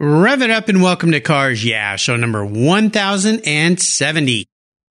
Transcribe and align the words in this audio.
Rev 0.00 0.42
it 0.42 0.50
up 0.50 0.68
and 0.68 0.80
welcome 0.80 1.10
to 1.10 1.20
Cars 1.20 1.64
Yeah, 1.64 1.96
show 1.96 2.14
number 2.14 2.46
1070. 2.46 4.46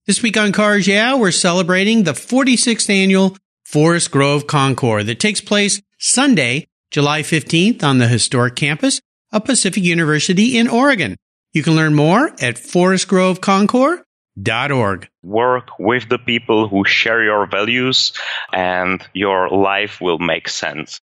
This 0.06 0.22
week 0.22 0.38
on 0.38 0.50
Cars 0.50 0.86
Yeah, 0.86 1.16
we're 1.16 1.30
celebrating 1.30 2.04
the 2.04 2.12
46th 2.12 2.88
annual 2.88 3.36
Forest 3.66 4.10
Grove 4.10 4.46
Concours 4.46 5.04
that 5.04 5.20
takes 5.20 5.42
place 5.42 5.82
Sunday, 5.98 6.68
July 6.90 7.20
15th 7.20 7.84
on 7.84 7.98
the 7.98 8.08
historic 8.08 8.56
campus 8.56 9.02
of 9.30 9.44
Pacific 9.44 9.84
University 9.84 10.56
in 10.56 10.68
Oregon. 10.68 11.18
You 11.52 11.62
can 11.62 11.76
learn 11.76 11.94
more 11.94 12.28
at 12.40 12.56
forestgroveconcours.org. 12.56 15.08
Work 15.22 15.68
with 15.78 16.08
the 16.08 16.18
people 16.18 16.68
who 16.68 16.86
share 16.86 17.22
your 17.22 17.46
values 17.46 18.14
and 18.54 19.06
your 19.12 19.50
life 19.50 20.00
will 20.00 20.18
make 20.18 20.48
sense. 20.48 21.02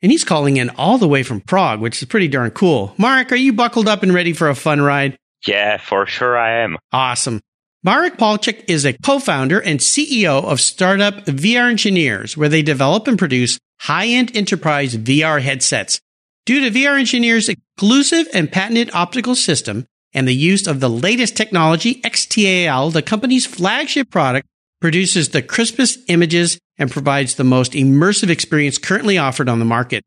And 0.00 0.12
he's 0.12 0.24
calling 0.24 0.56
in 0.56 0.70
all 0.70 0.98
the 0.98 1.08
way 1.08 1.22
from 1.22 1.40
Prague, 1.40 1.80
which 1.80 2.00
is 2.00 2.08
pretty 2.08 2.28
darn 2.28 2.52
cool. 2.52 2.94
Mark, 2.98 3.32
are 3.32 3.36
you 3.36 3.52
buckled 3.52 3.88
up 3.88 4.02
and 4.02 4.14
ready 4.14 4.32
for 4.32 4.48
a 4.48 4.54
fun 4.54 4.80
ride? 4.80 5.16
Yeah, 5.46 5.78
for 5.78 6.06
sure 6.06 6.38
I 6.38 6.62
am. 6.62 6.76
Awesome. 6.92 7.40
Marek 7.84 8.16
Polchak 8.16 8.64
is 8.68 8.84
a 8.84 8.92
co-founder 8.92 9.60
and 9.60 9.80
CEO 9.80 10.44
of 10.44 10.60
startup 10.60 11.24
VRgineers, 11.26 12.36
where 12.36 12.48
they 12.48 12.62
develop 12.62 13.06
and 13.06 13.18
produce 13.18 13.58
high-end 13.80 14.36
enterprise 14.36 14.96
VR 14.96 15.40
headsets. 15.40 16.00
Due 16.44 16.60
to 16.60 16.70
VRgineers' 16.70 17.48
exclusive 17.48 18.26
and 18.34 18.50
patented 18.50 18.90
optical 18.94 19.34
system 19.34 19.86
and 20.12 20.26
the 20.26 20.34
use 20.34 20.66
of 20.66 20.80
the 20.80 20.88
latest 20.88 21.36
technology, 21.36 22.00
XTAL, 22.02 22.92
the 22.92 23.02
company's 23.02 23.46
flagship 23.46 24.10
product, 24.10 24.46
produces 24.80 25.30
the 25.30 25.42
crispest 25.42 25.98
images 26.08 26.58
and 26.78 26.90
provides 26.90 27.34
the 27.34 27.44
most 27.44 27.72
immersive 27.72 28.30
experience 28.30 28.78
currently 28.78 29.18
offered 29.18 29.48
on 29.48 29.58
the 29.58 29.64
market. 29.64 30.02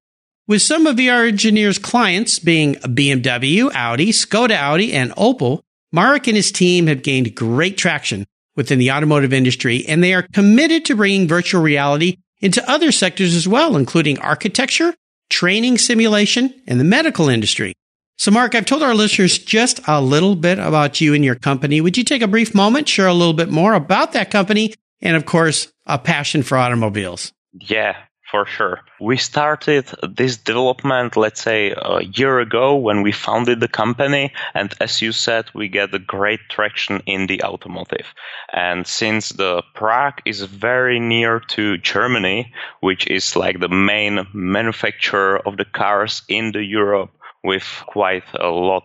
With 0.47 0.61
some 0.61 0.87
of 0.87 0.95
VRgineer's 0.95 1.77
clients 1.77 2.39
being 2.39 2.75
BMW, 2.75 3.71
Audi, 3.73 4.11
Skoda 4.11 4.57
Auto, 4.61 4.83
and 4.83 5.11
Opel, 5.11 5.61
Marek 5.91 6.27
and 6.27 6.37
his 6.37 6.51
team 6.51 6.87
have 6.87 7.03
gained 7.03 7.35
great 7.35 7.77
traction 7.77 8.25
within 8.55 8.79
the 8.79 8.91
automotive 8.91 9.33
industry, 9.33 9.85
and 9.87 10.03
they 10.03 10.13
are 10.13 10.27
committed 10.33 10.85
to 10.85 10.95
bringing 10.95 11.27
virtual 11.27 11.61
reality 11.61 12.17
into 12.39 12.69
other 12.69 12.91
sectors 12.91 13.35
as 13.35 13.47
well, 13.47 13.75
including 13.75 14.19
architecture, 14.19 14.93
training 15.29 15.77
simulation, 15.77 16.53
and 16.67 16.79
the 16.79 16.85
medical 16.85 17.29
industry. 17.29 17.73
So, 18.17 18.29
Mark, 18.29 18.53
I've 18.53 18.65
told 18.65 18.83
our 18.83 18.93
listeners 18.93 19.39
just 19.39 19.79
a 19.87 20.01
little 20.01 20.35
bit 20.35 20.59
about 20.59 21.01
you 21.01 21.13
and 21.13 21.25
your 21.25 21.35
company. 21.35 21.81
Would 21.81 21.97
you 21.97 22.03
take 22.03 22.21
a 22.21 22.27
brief 22.27 22.53
moment, 22.53 22.87
share 22.87 23.07
a 23.07 23.13
little 23.13 23.33
bit 23.33 23.49
more 23.49 23.73
about 23.73 24.13
that 24.13 24.29
company, 24.29 24.75
and 25.01 25.15
of 25.15 25.25
course, 25.25 25.71
a 25.87 25.97
passion 25.97 26.43
for 26.43 26.57
automobiles? 26.57 27.33
Yeah, 27.53 27.95
for 28.31 28.45
sure. 28.45 28.79
We 28.99 29.17
started 29.17 29.91
this 30.15 30.37
development, 30.37 31.17
let's 31.17 31.41
say, 31.41 31.71
a 31.75 32.03
year 32.03 32.39
ago 32.39 32.77
when 32.77 33.01
we 33.01 33.11
founded 33.11 33.59
the 33.59 33.67
company. 33.67 34.31
And 34.53 34.73
as 34.79 35.01
you 35.01 35.11
said, 35.11 35.45
we 35.53 35.67
get 35.67 35.93
a 35.93 35.99
great 35.99 36.39
traction 36.49 37.01
in 37.05 37.27
the 37.27 37.43
automotive. 37.43 38.05
And 38.53 38.87
since 38.87 39.29
the 39.29 39.63
Prague 39.75 40.21
is 40.25 40.41
very 40.43 40.99
near 40.99 41.41
to 41.49 41.77
Germany, 41.77 42.53
which 42.79 43.05
is 43.07 43.35
like 43.35 43.59
the 43.59 43.69
main 43.69 44.25
manufacturer 44.33 45.45
of 45.45 45.57
the 45.57 45.65
cars 45.65 46.21
in 46.29 46.53
the 46.53 46.63
Europe 46.63 47.11
with 47.43 47.83
quite 47.87 48.23
a 48.39 48.49
lot 48.49 48.83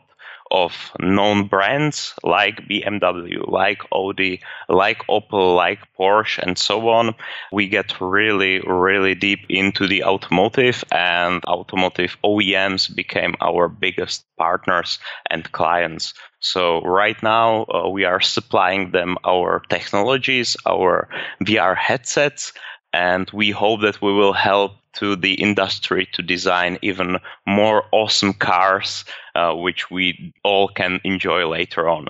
of 0.50 0.92
known 1.00 1.48
brands 1.48 2.14
like 2.22 2.68
BMW, 2.68 3.48
like 3.48 3.82
Audi, 3.92 4.40
like 4.68 5.06
Opel, 5.08 5.56
like 5.56 5.80
Porsche, 5.98 6.38
and 6.38 6.58
so 6.58 6.88
on, 6.88 7.14
we 7.52 7.68
get 7.68 8.00
really, 8.00 8.60
really 8.60 9.14
deep 9.14 9.40
into 9.48 9.86
the 9.86 10.04
automotive, 10.04 10.84
and 10.92 11.44
automotive 11.46 12.16
OEMs 12.24 12.94
became 12.94 13.34
our 13.40 13.68
biggest 13.68 14.24
partners 14.36 14.98
and 15.30 15.50
clients. 15.52 16.14
So 16.40 16.80
right 16.82 17.20
now 17.22 17.64
uh, 17.64 17.88
we 17.88 18.04
are 18.04 18.20
supplying 18.20 18.92
them 18.92 19.16
our 19.24 19.62
technologies, 19.68 20.56
our 20.66 21.08
VR 21.42 21.76
headsets, 21.76 22.52
and 22.92 23.30
we 23.32 23.50
hope 23.50 23.82
that 23.82 24.00
we 24.00 24.12
will 24.12 24.32
help 24.32 24.72
to 24.94 25.16
the 25.16 25.34
industry 25.34 26.08
to 26.14 26.22
design 26.22 26.78
even 26.82 27.18
more 27.46 27.84
awesome 27.92 28.32
cars, 28.32 29.04
uh, 29.34 29.52
which 29.52 29.90
we 29.90 30.32
all 30.42 30.68
can 30.68 31.00
enjoy 31.04 31.46
later 31.46 31.88
on. 31.88 32.08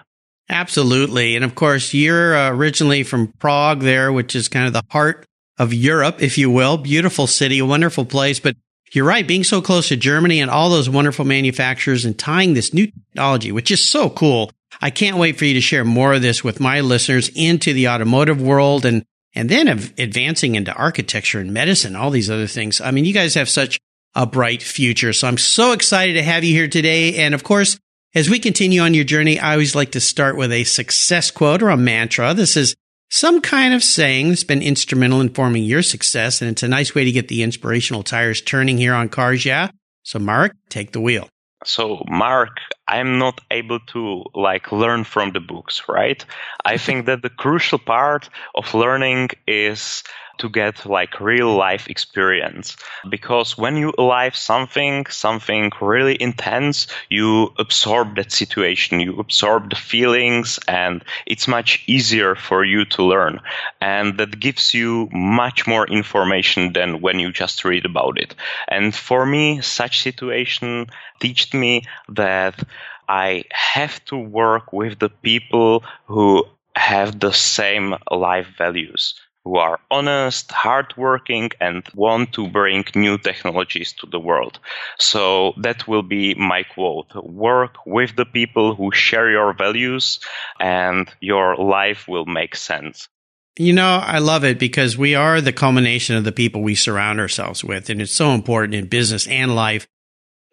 Absolutely. 0.49 1.35
And 1.35 1.45
of 1.45 1.55
course, 1.57 1.93
you're 1.93 2.37
uh, 2.37 2.51
originally 2.51 3.03
from 3.03 3.29
Prague 3.39 3.81
there, 3.81 4.13
which 4.13 4.37
is 4.37 4.49
kind 4.49 4.67
of 4.67 4.73
the 4.73 4.85
heart 4.91 5.27
of 5.59 5.75
Europe, 5.75 6.23
if 6.23 6.39
you 6.39 6.51
will. 6.51 6.77
Beautiful 6.77 7.27
city, 7.27 7.61
wonderful 7.61 8.05
place. 8.05 8.39
But 8.39 8.57
you're 8.93 9.05
right, 9.05 9.27
being 9.27 9.43
so 9.43 9.61
close 9.61 9.89
to 9.89 9.97
Germany 9.97 10.41
and 10.41 10.51
all 10.51 10.71
those 10.71 10.89
wonderful 10.89 11.25
manufacturers 11.25 12.05
and 12.05 12.17
tying 12.17 12.55
this 12.55 12.73
new 12.73 12.87
technology, 12.87 13.51
which 13.51 13.73
is 13.73 13.85
so 13.85 14.09
cool. 14.09 14.53
I 14.81 14.91
can't 14.91 15.17
wait 15.17 15.37
for 15.37 15.45
you 15.45 15.55
to 15.55 15.61
share 15.61 15.85
more 15.85 16.15
of 16.15 16.23
this 16.23 16.45
with 16.45 16.61
my 16.61 16.81
listeners 16.81 17.29
into 17.35 17.73
the 17.73 17.89
automotive 17.89 18.41
world 18.41 18.85
and 18.85 19.05
and 19.37 19.49
then 19.49 19.69
advancing 19.69 20.55
into 20.55 20.73
architecture 20.73 21.39
and 21.39 21.53
medicine, 21.53 21.95
all 21.95 22.11
these 22.11 22.31
other 22.31 22.47
things. 22.47 22.81
I 22.81 22.91
mean, 22.91 23.05
you 23.05 23.13
guys 23.13 23.35
have 23.35 23.49
such 23.49 23.79
a 24.15 24.27
bright 24.27 24.63
future. 24.63 25.13
So 25.13 25.29
I'm 25.29 25.37
so 25.37 25.73
excited 25.73 26.15
to 26.15 26.23
have 26.23 26.43
you 26.43 26.55
here 26.55 26.69
today. 26.69 27.17
And 27.17 27.35
of 27.35 27.45
course, 27.45 27.79
as 28.15 28.31
we 28.31 28.39
continue 28.39 28.81
on 28.81 28.95
your 28.95 29.05
journey, 29.05 29.39
I 29.39 29.53
always 29.53 29.75
like 29.75 29.93
to 29.93 30.01
start 30.01 30.39
with 30.39 30.51
a 30.51 30.65
success 30.65 31.31
quote 31.31 31.63
or 31.63 31.69
a 31.69 31.77
mantra. 31.77 32.33
This 32.33 32.57
is 32.57 32.75
some 33.11 33.43
kind 33.43 33.75
of 33.75 33.85
saying 33.85 34.31
that's 34.31 34.43
been 34.43 34.63
instrumental 34.63 35.21
in 35.21 35.29
forming 35.29 35.65
your 35.65 35.83
success. 35.83 36.41
And 36.41 36.51
it's 36.51 36.63
a 36.63 36.69
nice 36.69 36.95
way 36.95 37.05
to 37.05 37.13
get 37.13 37.29
the 37.29 37.43
inspirational 37.43 38.03
tires 38.03 38.41
turning 38.41 38.79
here 38.79 38.95
on 38.95 39.11
cars. 39.11 39.45
Yeah. 39.45 39.69
So 40.03 40.19
Mark, 40.19 40.57
take 40.71 40.93
the 40.93 41.01
wheel. 41.01 41.29
So 41.67 42.03
Mark, 42.09 42.59
I'm 42.89 43.19
not 43.19 43.41
able 43.51 43.81
to 43.93 44.25
like 44.35 44.73
learn 44.73 45.05
from 45.05 45.33
the 45.33 45.41
books, 45.41 45.83
right? 45.89 46.25
I 46.65 46.79
think 46.79 47.07
that 47.07 47.23
the 47.23 47.29
crucial 47.31 47.79
part 47.79 48.31
of 48.55 48.73
learning 48.75 49.31
is 49.47 50.05
to 50.39 50.49
get 50.49 50.87
like 50.87 51.21
real 51.21 51.55
life 51.55 51.89
experience. 51.89 52.77
Because 53.09 53.57
when 53.57 53.77
you 53.77 53.93
alive 53.99 54.37
something 54.37 55.07
something 55.07 55.71
really 55.81 56.21
intense 56.21 56.87
you 57.11 57.53
absorb 57.59 58.17
that 58.17 58.33
situation 58.33 59.01
you 59.01 59.19
absorb 59.19 59.71
the 59.71 59.77
feelings 59.77 60.59
and 60.69 61.05
it's 61.27 61.49
much 61.49 61.83
easier 61.87 62.35
for 62.35 62.65
you 62.65 62.85
to 62.85 63.03
learn. 63.03 63.41
And 63.81 64.19
that 64.19 64.39
gives 64.39 64.75
you 64.75 65.09
much 65.13 65.67
more 65.67 65.87
information 65.87 66.73
than 66.73 67.01
when 67.01 67.19
you 67.19 67.33
just 67.33 67.65
read 67.65 67.85
about 67.85 68.19
it. 68.19 68.35
And 68.69 68.95
for 68.95 69.27
me 69.27 69.61
such 69.61 70.03
situation 70.03 70.87
taught 71.21 71.55
me 71.55 71.83
that 72.09 72.63
I 73.09 73.45
have 73.51 74.05
to 74.07 74.17
work 74.17 74.73
with 74.73 74.99
the 74.99 75.09
people 75.09 75.85
who 76.07 76.45
have 76.75 77.19
the 77.19 77.33
same 77.33 77.95
life 78.11 78.49
values 78.59 79.15
who 79.47 79.59
are 79.59 79.79
honest, 79.93 80.51
hardworking, 80.51 81.51
and 81.61 81.85
want 81.95 82.33
to 82.33 82.49
bring 82.49 82.85
new 82.97 83.17
technologies 83.17 83.93
to 83.93 84.05
the 84.05 84.19
world. 84.19 84.59
So 84.99 85.53
that 85.59 85.87
will 85.87 86.03
be 86.03 86.35
my 86.35 86.65
quote. 86.65 87.15
Work 87.15 87.87
with 87.87 88.17
the 88.17 88.25
people 88.25 88.75
who 88.75 88.91
share 88.91 89.31
your 89.31 89.53
values 89.53 90.19
and 90.59 91.09
your 91.21 91.55
life 91.55 92.09
will 92.09 92.27
make 92.27 92.57
sense. 92.57 93.09
You 93.57 93.73
know, 93.73 94.03
I 94.05 94.19
love 94.19 94.45
it 94.45 94.59
because 94.59 94.99
we 94.99 95.15
are 95.15 95.41
the 95.41 95.53
culmination 95.53 96.17
of 96.17 96.25
the 96.25 96.33
people 96.33 96.61
we 96.61 96.75
surround 96.75 97.21
ourselves 97.21 97.63
with. 97.63 97.89
And 97.89 98.03
it's 98.03 98.13
so 98.13 98.33
important 98.33 98.75
in 98.75 98.89
business 98.89 99.29
and 99.29 99.55
life 99.55 99.87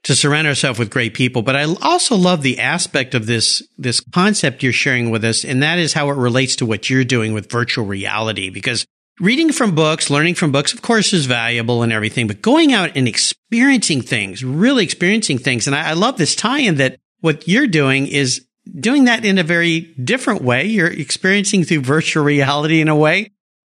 to 0.03 0.15
surround 0.15 0.47
ourselves 0.47 0.79
with 0.79 0.89
great 0.89 1.13
people. 1.13 1.41
But 1.41 1.55
I 1.55 1.63
also 1.81 2.15
love 2.15 2.41
the 2.41 2.59
aspect 2.59 3.15
of 3.15 3.25
this, 3.25 3.63
this 3.77 3.99
concept 3.99 4.61
you're 4.61 4.73
sharing 4.73 5.11
with 5.11 5.23
us. 5.23 5.45
And 5.45 5.63
that 5.63 5.79
is 5.79 5.93
how 5.93 6.09
it 6.09 6.17
relates 6.17 6.57
to 6.57 6.65
what 6.65 6.89
you're 6.89 7.05
doing 7.05 7.33
with 7.33 7.49
virtual 7.49 7.85
reality. 7.85 8.49
Because 8.49 8.85
reading 9.19 9.51
from 9.51 9.75
books, 9.75 10.09
learning 10.09 10.35
from 10.35 10.51
books, 10.51 10.73
of 10.73 10.81
course, 10.81 11.13
is 11.13 11.25
valuable 11.25 11.83
and 11.83 11.93
everything, 11.93 12.27
but 12.27 12.41
going 12.41 12.73
out 12.73 12.95
and 12.95 13.07
experiencing 13.07 14.01
things, 14.01 14.43
really 14.43 14.83
experiencing 14.83 15.37
things. 15.37 15.67
And 15.67 15.75
I, 15.75 15.91
I 15.91 15.93
love 15.93 16.17
this 16.17 16.35
tie 16.35 16.59
in 16.59 16.75
that 16.75 16.97
what 17.21 17.47
you're 17.47 17.67
doing 17.67 18.07
is 18.07 18.45
doing 18.77 19.05
that 19.05 19.23
in 19.23 19.37
a 19.37 19.43
very 19.43 19.93
different 20.03 20.41
way. 20.41 20.65
You're 20.65 20.87
experiencing 20.87 21.63
through 21.63 21.81
virtual 21.81 22.23
reality 22.23 22.81
in 22.81 22.89
a 22.89 22.95
way 22.95 23.31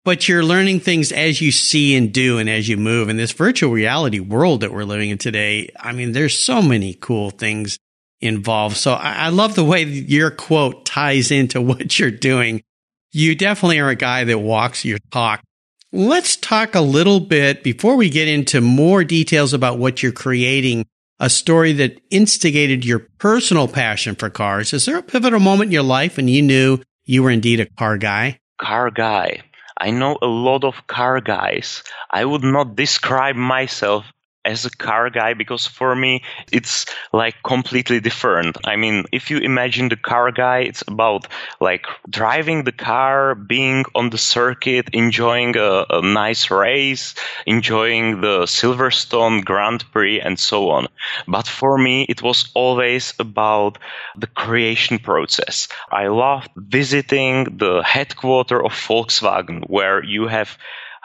but 0.08 0.30
you're 0.30 0.42
learning 0.42 0.80
things 0.80 1.12
as 1.12 1.42
you 1.42 1.52
see 1.52 1.94
and 1.94 2.14
do 2.14 2.38
and 2.38 2.50
as 2.50 2.70
you 2.70 2.78
move. 2.78 3.10
In 3.10 3.18
this 3.18 3.34
virtual 3.34 3.74
reality 3.74 4.22
world 4.22 4.62
that 4.62 4.72
we're 4.72 4.86
living 4.86 5.10
in 5.10 5.18
today, 5.18 5.70
I 5.78 5.92
mean, 5.92 6.14
there's 6.14 6.40
so 6.40 6.62
many 6.62 6.94
cool 6.94 7.30
things 7.30 7.78
involved. 8.22 8.78
So 8.78 8.94
I, 8.94 9.26
I 9.26 9.30
love 9.30 9.56
the 9.56 9.66
way 9.66 9.84
your 9.84 10.32
quote 10.32 10.86
ties 10.86 11.30
into 11.30 11.60
what 11.62 12.00
you're 12.00 12.10
doing. 12.10 12.64
You 13.12 13.36
definitely 13.36 13.80
are 13.80 13.90
a 13.90 13.96
guy 13.96 14.24
that 14.24 14.40
walks 14.40 14.86
your 14.86 15.00
talk. 15.12 15.44
Let's 15.92 16.38
talk 16.38 16.74
a 16.74 16.80
little 16.80 17.20
bit 17.20 17.62
before 17.62 17.98
we 17.98 18.10
get 18.10 18.30
into 18.30 18.62
more 18.62 19.04
details 19.04 19.54
about 19.54 19.78
what 19.78 20.02
you're 20.02 20.14
creating, 20.14 20.86
a 21.20 21.30
story 21.30 21.74
that 21.74 22.00
instigated 22.12 22.86
your 22.86 23.00
personal 23.18 23.68
passion 23.68 24.16
for 24.16 24.30
cars. 24.30 24.72
Is 24.72 24.86
there 24.86 25.00
a 25.00 25.04
pivotal 25.04 25.42
moment 25.42 25.68
in 25.68 25.74
your 25.74 25.84
life 25.84 26.16
when 26.16 26.30
you 26.30 26.42
knew 26.42 26.80
you 27.04 27.24
were 27.24 27.30
indeed 27.30 27.60
a 27.60 27.66
car 27.66 27.98
guy? 27.98 28.40
Car 28.62 28.90
guy. 28.90 29.44
I 29.80 29.92
know 29.92 30.18
a 30.22 30.28
lot 30.28 30.64
of 30.64 30.88
car 30.88 31.22
guys. 31.22 31.84
I 32.10 32.26
would 32.26 32.44
not 32.44 32.76
describe 32.76 33.36
myself 33.36 34.06
as 34.48 34.66
a 34.66 34.72
car 34.72 35.10
guy 35.10 35.34
because 35.34 35.68
for 35.68 35.96
me 35.96 36.24
it's 36.52 36.86
like 37.12 37.36
completely 37.44 38.00
different. 38.00 38.58
I 38.64 38.78
mean, 38.78 39.06
if 39.12 39.30
you 39.30 39.38
imagine 39.40 39.90
the 39.90 39.98
car 39.98 40.32
guy, 40.32 40.60
it's 40.60 40.84
about 40.88 41.28
like 41.60 41.86
driving 42.10 42.64
the 42.64 42.72
car, 42.72 43.36
being 43.36 43.84
on 43.94 44.10
the 44.10 44.18
circuit, 44.18 44.90
enjoying 44.94 45.58
a, 45.58 45.86
a 45.90 46.02
nice 46.02 46.50
race, 46.50 47.14
enjoying 47.46 48.22
the 48.22 48.48
Silverstone 48.48 49.44
Grand 49.44 49.84
Prix 49.92 50.22
and 50.22 50.40
so 50.40 50.70
on. 50.70 50.88
But 51.28 51.48
for 51.48 51.78
me, 51.78 52.06
it 52.08 52.22
was 52.22 52.50
always 52.54 53.14
about 53.20 53.78
the 54.18 54.28
creation 54.28 55.00
process. 55.00 55.68
I 55.92 56.08
loved 56.08 56.50
visiting 56.56 57.58
the 57.58 57.84
headquarters 57.84 58.62
of 58.64 58.72
Volkswagen 58.72 59.70
where 59.70 60.04
you 60.04 60.28
have 60.28 60.58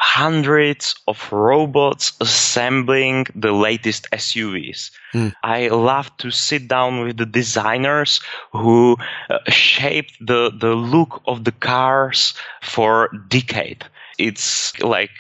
hundreds 0.03 0.97
of 1.07 1.31
robots 1.31 2.13
assembling 2.21 3.25
the 3.37 3.53
latest 3.53 4.11
SUVs. 4.11 4.91
Mm. 5.15 5.33
I 5.45 5.69
love 5.69 6.11
to 6.19 6.33
sit 6.33 6.67
down 6.67 7.05
with 7.05 7.19
the 7.19 7.25
designers 7.25 8.21
who 8.51 8.97
uh, 9.31 9.39
shaped 9.49 10.19
the, 10.21 10.51
the 10.51 10.75
look 10.75 11.23
of 11.29 11.45
the 11.45 11.53
cars 11.53 12.35
for 12.61 13.11
decade. 13.29 13.85
It's 14.19 14.77
like 14.81 15.13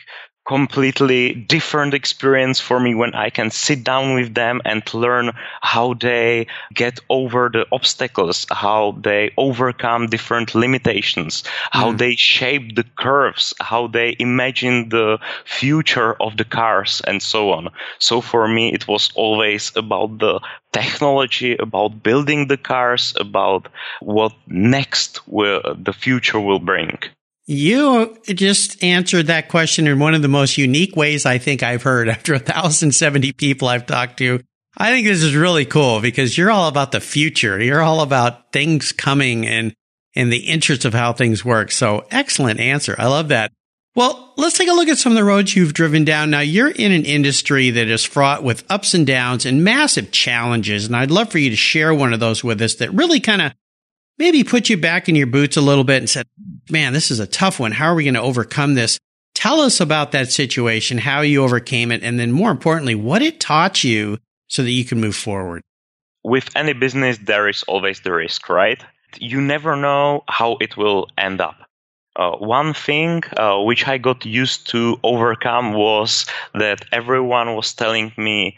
completely 0.46 1.34
different 1.34 1.94
experience 1.94 2.58
for 2.58 2.80
me 2.80 2.94
when 2.94 3.14
I 3.14 3.30
can 3.30 3.50
sit 3.50 3.84
down 3.84 4.14
with 4.14 4.34
them 4.34 4.60
and 4.64 4.82
learn 4.92 5.32
how 5.60 5.94
they 5.94 6.48
get 6.74 6.98
over 7.08 7.48
the 7.48 7.66
obstacles, 7.70 8.46
how 8.50 8.98
they 9.00 9.32
overcome 9.36 10.08
different 10.08 10.54
limitations, 10.54 11.44
how 11.70 11.92
mm. 11.92 11.98
they 11.98 12.16
shape 12.16 12.74
the 12.74 12.84
curves, 12.96 13.54
how 13.60 13.86
they 13.86 14.16
imagine 14.18 14.88
the 14.88 15.18
future 15.44 16.14
of 16.20 16.36
the 16.36 16.44
cars 16.44 17.00
and 17.06 17.22
so 17.22 17.52
on. 17.52 17.68
So 17.98 18.20
for 18.20 18.48
me, 18.48 18.72
it 18.72 18.88
was 18.88 19.12
always 19.14 19.72
about 19.76 20.18
the 20.18 20.40
technology, 20.72 21.56
about 21.56 22.02
building 22.02 22.48
the 22.48 22.56
cars, 22.56 23.14
about 23.18 23.68
what 24.00 24.32
next 24.48 25.20
will, 25.28 25.62
the 25.78 25.92
future 25.92 26.40
will 26.40 26.58
bring. 26.58 26.98
You 27.46 28.16
just 28.24 28.82
answered 28.84 29.26
that 29.26 29.48
question 29.48 29.88
in 29.88 29.98
one 29.98 30.14
of 30.14 30.22
the 30.22 30.28
most 30.28 30.58
unique 30.58 30.94
ways 30.94 31.26
I 31.26 31.38
think 31.38 31.62
I've 31.62 31.82
heard 31.82 32.08
after 32.08 32.32
1,070 32.34 33.32
people 33.32 33.68
I've 33.68 33.86
talked 33.86 34.18
to. 34.18 34.40
I 34.76 34.90
think 34.90 35.06
this 35.06 35.22
is 35.22 35.36
really 35.36 35.66
cool 35.66 36.00
because 36.00 36.38
you're 36.38 36.50
all 36.50 36.68
about 36.68 36.92
the 36.92 37.00
future. 37.00 37.60
You're 37.60 37.82
all 37.82 38.00
about 38.00 38.52
things 38.52 38.92
coming 38.92 39.46
and, 39.46 39.74
and 40.14 40.32
the 40.32 40.48
interest 40.48 40.84
of 40.84 40.94
how 40.94 41.12
things 41.12 41.44
work. 41.44 41.70
So 41.70 42.06
excellent 42.10 42.60
answer. 42.60 42.94
I 42.98 43.08
love 43.08 43.28
that. 43.28 43.52
Well, 43.94 44.32
let's 44.38 44.56
take 44.56 44.70
a 44.70 44.72
look 44.72 44.88
at 44.88 44.96
some 44.96 45.12
of 45.12 45.16
the 45.16 45.24
roads 45.24 45.54
you've 45.54 45.74
driven 45.74 46.04
down. 46.04 46.30
Now 46.30 46.40
you're 46.40 46.70
in 46.70 46.92
an 46.92 47.04
industry 47.04 47.70
that 47.70 47.88
is 47.88 48.02
fraught 48.02 48.42
with 48.42 48.64
ups 48.70 48.94
and 48.94 49.06
downs 49.06 49.44
and 49.44 49.62
massive 49.62 50.10
challenges. 50.12 50.86
And 50.86 50.96
I'd 50.96 51.10
love 51.10 51.30
for 51.30 51.38
you 51.38 51.50
to 51.50 51.56
share 51.56 51.92
one 51.92 52.14
of 52.14 52.20
those 52.20 52.42
with 52.42 52.62
us 52.62 52.76
that 52.76 52.94
really 52.94 53.20
kind 53.20 53.42
of 53.42 53.52
maybe 54.22 54.44
put 54.44 54.70
you 54.70 54.76
back 54.76 55.08
in 55.08 55.16
your 55.16 55.26
boots 55.26 55.56
a 55.56 55.60
little 55.60 55.82
bit 55.82 55.98
and 55.98 56.08
said, 56.08 56.26
man, 56.70 56.92
this 56.92 57.10
is 57.10 57.18
a 57.18 57.26
tough 57.26 57.58
one. 57.58 57.72
How 57.72 57.86
are 57.86 57.94
we 57.96 58.04
going 58.04 58.14
to 58.14 58.20
overcome 58.22 58.74
this? 58.74 58.96
Tell 59.34 59.60
us 59.60 59.80
about 59.80 60.12
that 60.12 60.30
situation, 60.30 60.96
how 60.98 61.22
you 61.22 61.42
overcame 61.42 61.90
it, 61.90 62.04
and 62.04 62.20
then 62.20 62.30
more 62.30 62.52
importantly, 62.52 62.94
what 62.94 63.20
it 63.20 63.40
taught 63.40 63.82
you 63.82 64.18
so 64.46 64.62
that 64.62 64.70
you 64.70 64.84
can 64.84 65.00
move 65.00 65.16
forward. 65.16 65.62
With 66.22 66.54
any 66.54 66.72
business, 66.72 67.18
there 67.18 67.48
is 67.48 67.64
always 67.64 68.00
the 68.00 68.12
risk, 68.12 68.48
right? 68.48 68.80
You 69.18 69.40
never 69.40 69.74
know 69.74 70.22
how 70.28 70.56
it 70.60 70.76
will 70.76 71.08
end 71.18 71.40
up. 71.40 71.56
Uh, 72.14 72.36
one 72.36 72.74
thing 72.74 73.24
uh, 73.36 73.58
which 73.62 73.88
I 73.88 73.98
got 73.98 74.24
used 74.24 74.70
to 74.70 75.00
overcome 75.02 75.72
was 75.72 76.26
that 76.54 76.84
everyone 76.92 77.56
was 77.56 77.74
telling 77.74 78.12
me, 78.16 78.56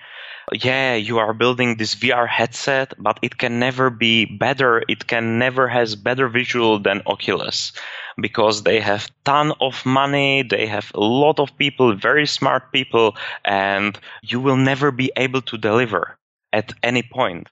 yeah, 0.53 0.95
you 0.95 1.19
are 1.19 1.33
building 1.33 1.77
this 1.77 1.95
VR 1.95 2.29
headset, 2.29 2.93
but 2.99 3.19
it 3.23 3.39
can 3.39 3.59
never 3.59 3.91
be 3.91 4.25
better. 4.27 4.83
It 4.89 5.07
can 5.07 5.39
never 5.39 5.69
has 5.69 5.97
better 5.97 6.29
visual 6.29 6.79
than 6.79 7.03
Oculus 7.07 7.73
because 8.21 8.63
they 8.63 8.81
have 8.81 9.11
ton 9.25 9.53
of 9.61 9.85
money. 9.87 10.43
They 10.43 10.67
have 10.67 10.91
a 10.95 11.01
lot 11.01 11.41
of 11.41 11.57
people, 11.57 11.95
very 11.95 12.27
smart 12.27 12.73
people, 12.73 13.17
and 13.45 13.99
you 14.23 14.41
will 14.41 14.57
never 14.57 14.91
be 14.91 15.11
able 15.17 15.43
to 15.43 15.59
deliver 15.59 16.17
at 16.53 16.73
any 16.83 17.03
point. 17.03 17.49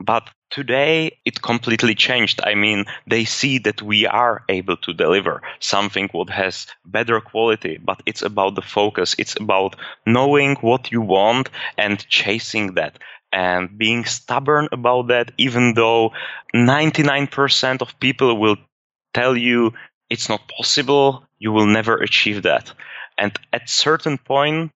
But 0.00 0.30
today 0.50 1.18
it 1.24 1.42
completely 1.42 1.94
changed. 1.94 2.40
I 2.42 2.54
mean, 2.54 2.86
they 3.06 3.24
see 3.26 3.58
that 3.58 3.82
we 3.82 4.06
are 4.06 4.42
able 4.48 4.78
to 4.78 4.94
deliver 4.94 5.42
something 5.60 6.08
what 6.12 6.30
has 6.30 6.66
better 6.84 7.20
quality, 7.20 7.78
but 7.78 8.02
it's 8.06 8.22
about 8.22 8.54
the 8.54 8.62
focus. 8.62 9.14
It's 9.18 9.36
about 9.38 9.76
knowing 10.06 10.56
what 10.56 10.90
you 10.90 11.02
want 11.02 11.50
and 11.76 12.04
chasing 12.08 12.74
that 12.74 12.98
and 13.32 13.78
being 13.78 14.04
stubborn 14.06 14.68
about 14.72 15.08
that, 15.08 15.32
even 15.38 15.74
though 15.74 16.12
99% 16.54 17.82
of 17.82 18.00
people 18.00 18.36
will 18.38 18.56
tell 19.14 19.36
you 19.36 19.72
it's 20.08 20.28
not 20.28 20.48
possible, 20.48 21.24
you 21.38 21.52
will 21.52 21.66
never 21.66 21.96
achieve 21.96 22.42
that. 22.42 22.72
And 23.16 23.32
at 23.52 23.68
certain 23.68 24.18
point, 24.18 24.72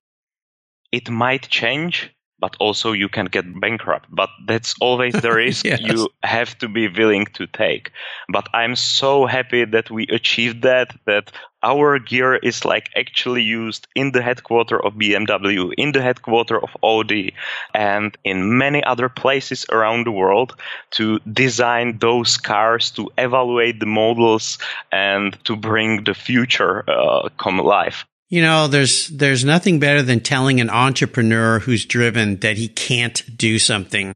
it 0.93 1.11
might 1.11 1.49
change, 1.49 2.15
but 2.38 2.56
also 2.60 2.92
you 2.92 3.08
can 3.08 3.26
get 3.26 3.44
bankrupt. 3.60 4.06
But 4.10 4.31
that's 4.46 4.75
always 4.81 5.14
the 5.14 5.32
risk 5.44 5.64
yes. 5.64 5.81
you 5.81 6.08
have 6.22 6.56
to 6.58 6.69
be 6.69 6.88
willing 6.88 7.26
to 7.34 7.46
take. 7.46 7.90
But 8.28 8.48
I'm 8.52 8.76
so 8.76 9.26
happy 9.26 9.64
that 9.64 9.90
we 9.90 10.06
achieved 10.08 10.62
that, 10.62 10.94
that 11.06 11.32
our 11.62 11.98
gear 11.98 12.36
is 12.36 12.64
like 12.64 12.90
actually 12.96 13.42
used 13.42 13.86
in 13.94 14.12
the 14.12 14.20
headquarters 14.20 14.81
of 14.84 14.94
BMW, 14.94 15.72
in 15.78 15.92
the 15.92 16.02
headquarters 16.02 16.60
of 16.62 16.76
Audi, 16.82 17.34
and 17.72 18.16
in 18.25 18.58
many 18.58 18.84
other 18.84 19.08
places 19.08 19.64
around 19.70 20.06
the 20.06 20.12
world 20.12 20.54
to 20.90 21.19
design 21.20 21.98
those 21.98 22.36
cars, 22.36 22.91
to 22.91 23.10
evaluate 23.17 23.81
the 23.81 23.86
models, 23.86 24.58
and 24.93 25.38
to 25.44 25.56
bring 25.56 26.05
the 26.05 26.14
future 26.14 26.84
uh, 26.91 27.29
come 27.38 27.58
life. 27.58 28.05
You 28.31 28.43
know, 28.43 28.69
there's 28.69 29.08
there's 29.08 29.44
nothing 29.44 29.78
better 29.78 30.02
than 30.02 30.20
telling 30.20 30.60
an 30.60 30.70
entrepreneur 30.70 31.58
who's 31.58 31.84
driven 31.84 32.38
that 32.40 32.56
he 32.56 32.69
can't 32.69 33.22
do 33.36 33.58
something. 33.58 34.10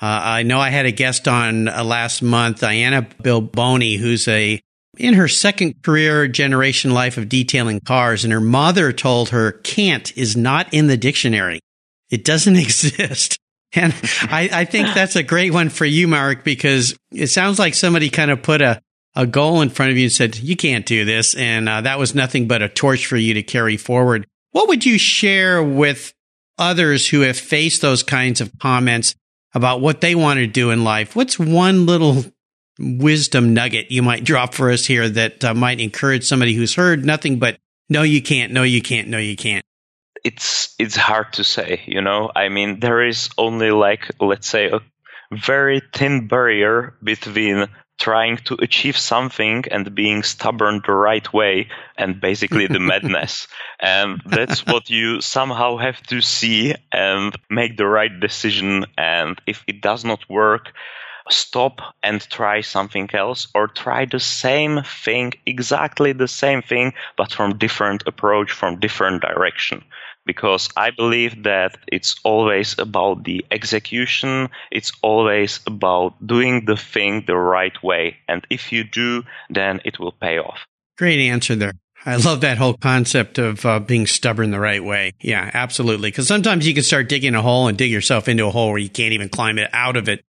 Uh, 0.00 0.20
I 0.22 0.42
know 0.42 0.58
I 0.58 0.70
had 0.70 0.86
a 0.86 0.92
guest 0.92 1.28
on 1.28 1.68
uh, 1.68 1.84
last 1.84 2.22
month, 2.22 2.60
Diana 2.60 3.02
Bilboni, 3.02 3.98
who's 3.98 4.26
a 4.28 4.60
in 4.98 5.14
her 5.14 5.28
second 5.28 5.82
career 5.82 6.28
generation 6.28 6.92
life 6.92 7.16
of 7.16 7.28
detailing 7.28 7.80
cars, 7.80 8.24
and 8.24 8.32
her 8.32 8.40
mother 8.40 8.92
told 8.92 9.30
her 9.30 9.52
can't 9.52 10.16
is 10.16 10.36
not 10.36 10.72
in 10.72 10.86
the 10.86 10.96
dictionary. 10.96 11.60
It 12.10 12.24
doesn't 12.24 12.56
exist. 12.56 13.38
And 13.74 13.94
I, 14.22 14.50
I 14.52 14.64
think 14.64 14.88
that's 14.94 15.16
a 15.16 15.22
great 15.22 15.52
one 15.52 15.68
for 15.68 15.84
you, 15.84 16.08
Mark, 16.08 16.44
because 16.44 16.94
it 17.10 17.28
sounds 17.28 17.58
like 17.58 17.74
somebody 17.74 18.10
kind 18.10 18.30
of 18.30 18.42
put 18.42 18.60
a 18.60 18.80
a 19.14 19.26
goal 19.26 19.60
in 19.60 19.70
front 19.70 19.92
of 19.92 19.98
you 19.98 20.04
and 20.04 20.12
said, 20.12 20.38
you 20.38 20.56
can't 20.56 20.86
do 20.86 21.04
this. 21.04 21.34
And 21.34 21.68
uh, 21.68 21.82
that 21.82 21.98
was 21.98 22.14
nothing 22.14 22.48
but 22.48 22.62
a 22.62 22.68
torch 22.68 23.06
for 23.06 23.16
you 23.16 23.34
to 23.34 23.42
carry 23.42 23.76
forward. 23.76 24.26
What 24.52 24.68
would 24.68 24.84
you 24.84 24.98
share 24.98 25.62
with 25.62 26.14
others 26.58 27.08
who 27.08 27.20
have 27.20 27.36
faced 27.36 27.82
those 27.82 28.02
kinds 28.02 28.40
of 28.40 28.58
comments 28.58 29.14
about 29.54 29.80
what 29.80 30.00
they 30.00 30.14
want 30.14 30.38
to 30.38 30.46
do 30.46 30.70
in 30.70 30.84
life? 30.84 31.14
What's 31.14 31.38
one 31.38 31.86
little 31.86 32.24
wisdom 32.78 33.54
nugget 33.54 33.90
you 33.90 34.02
might 34.02 34.24
drop 34.24 34.54
for 34.54 34.70
us 34.70 34.86
here 34.86 35.08
that 35.08 35.44
uh, 35.44 35.54
might 35.54 35.80
encourage 35.80 36.24
somebody 36.24 36.54
who's 36.54 36.74
heard 36.74 37.04
nothing 37.04 37.38
but 37.38 37.58
no, 37.88 38.02
you 38.02 38.22
can't, 38.22 38.52
no, 38.52 38.62
you 38.62 38.80
can't, 38.80 39.08
no, 39.08 39.18
you 39.18 39.36
can't? 39.36 39.64
It's 40.24 40.74
it's 40.78 40.96
hard 40.96 41.32
to 41.34 41.44
say, 41.44 41.82
you 41.84 42.00
know. 42.00 42.30
I 42.34 42.48
mean, 42.48 42.78
there 42.78 43.04
is 43.04 43.28
only 43.36 43.72
like 43.72 44.08
let's 44.20 44.48
say 44.48 44.70
a 44.70 44.80
very 45.32 45.82
thin 45.92 46.28
barrier 46.28 46.94
between 47.02 47.66
trying 48.02 48.36
to 48.36 48.56
achieve 48.60 48.98
something 48.98 49.64
and 49.70 49.94
being 49.94 50.24
stubborn 50.24 50.82
the 50.84 50.92
right 50.92 51.32
way 51.32 51.68
and 51.96 52.20
basically 52.20 52.66
the 52.66 52.80
madness. 52.92 53.46
And 53.78 54.20
that's 54.26 54.66
what 54.66 54.90
you 54.90 55.20
somehow 55.20 55.76
have 55.76 56.02
to 56.08 56.20
see 56.20 56.74
and 56.90 57.32
make 57.48 57.76
the 57.76 57.86
right 57.86 58.10
decision. 58.18 58.86
And 58.98 59.40
if 59.46 59.62
it 59.68 59.80
does 59.80 60.04
not 60.04 60.28
work, 60.28 60.72
stop 61.30 61.80
and 62.02 62.20
try 62.28 62.60
something 62.60 63.08
else 63.12 63.46
or 63.54 63.68
try 63.68 64.04
the 64.04 64.18
same 64.18 64.82
thing, 64.82 65.32
exactly 65.46 66.12
the 66.12 66.26
same 66.26 66.60
thing, 66.60 66.94
but 67.16 67.30
from 67.30 67.56
different 67.56 68.02
approach, 68.08 68.50
from 68.50 68.80
different 68.80 69.22
direction. 69.22 69.84
Because 70.24 70.68
I 70.76 70.90
believe 70.90 71.42
that 71.42 71.76
it's 71.86 72.16
always 72.22 72.78
about 72.78 73.24
the 73.24 73.44
execution. 73.50 74.50
It's 74.70 74.92
always 75.02 75.60
about 75.66 76.14
doing 76.24 76.64
the 76.64 76.76
thing 76.76 77.24
the 77.26 77.36
right 77.36 77.82
way. 77.82 78.16
And 78.28 78.46
if 78.48 78.72
you 78.72 78.84
do, 78.84 79.24
then 79.50 79.80
it 79.84 79.98
will 79.98 80.12
pay 80.12 80.38
off. 80.38 80.60
Great 80.96 81.18
answer 81.18 81.56
there. 81.56 81.72
I 82.04 82.16
love 82.16 82.40
that 82.40 82.58
whole 82.58 82.74
concept 82.74 83.38
of 83.38 83.64
uh, 83.64 83.78
being 83.78 84.06
stubborn 84.06 84.50
the 84.50 84.58
right 84.58 84.82
way. 84.82 85.12
Yeah, 85.20 85.48
absolutely. 85.54 86.10
Because 86.10 86.26
sometimes 86.26 86.66
you 86.66 86.74
can 86.74 86.82
start 86.82 87.08
digging 87.08 87.34
a 87.34 87.42
hole 87.42 87.68
and 87.68 87.78
dig 87.78 87.90
yourself 87.90 88.28
into 88.28 88.46
a 88.46 88.50
hole 88.50 88.70
where 88.70 88.78
you 88.78 88.88
can't 88.88 89.12
even 89.12 89.28
climb 89.28 89.58
it 89.58 89.70
out 89.72 89.96
of 89.96 90.08
it 90.08 90.24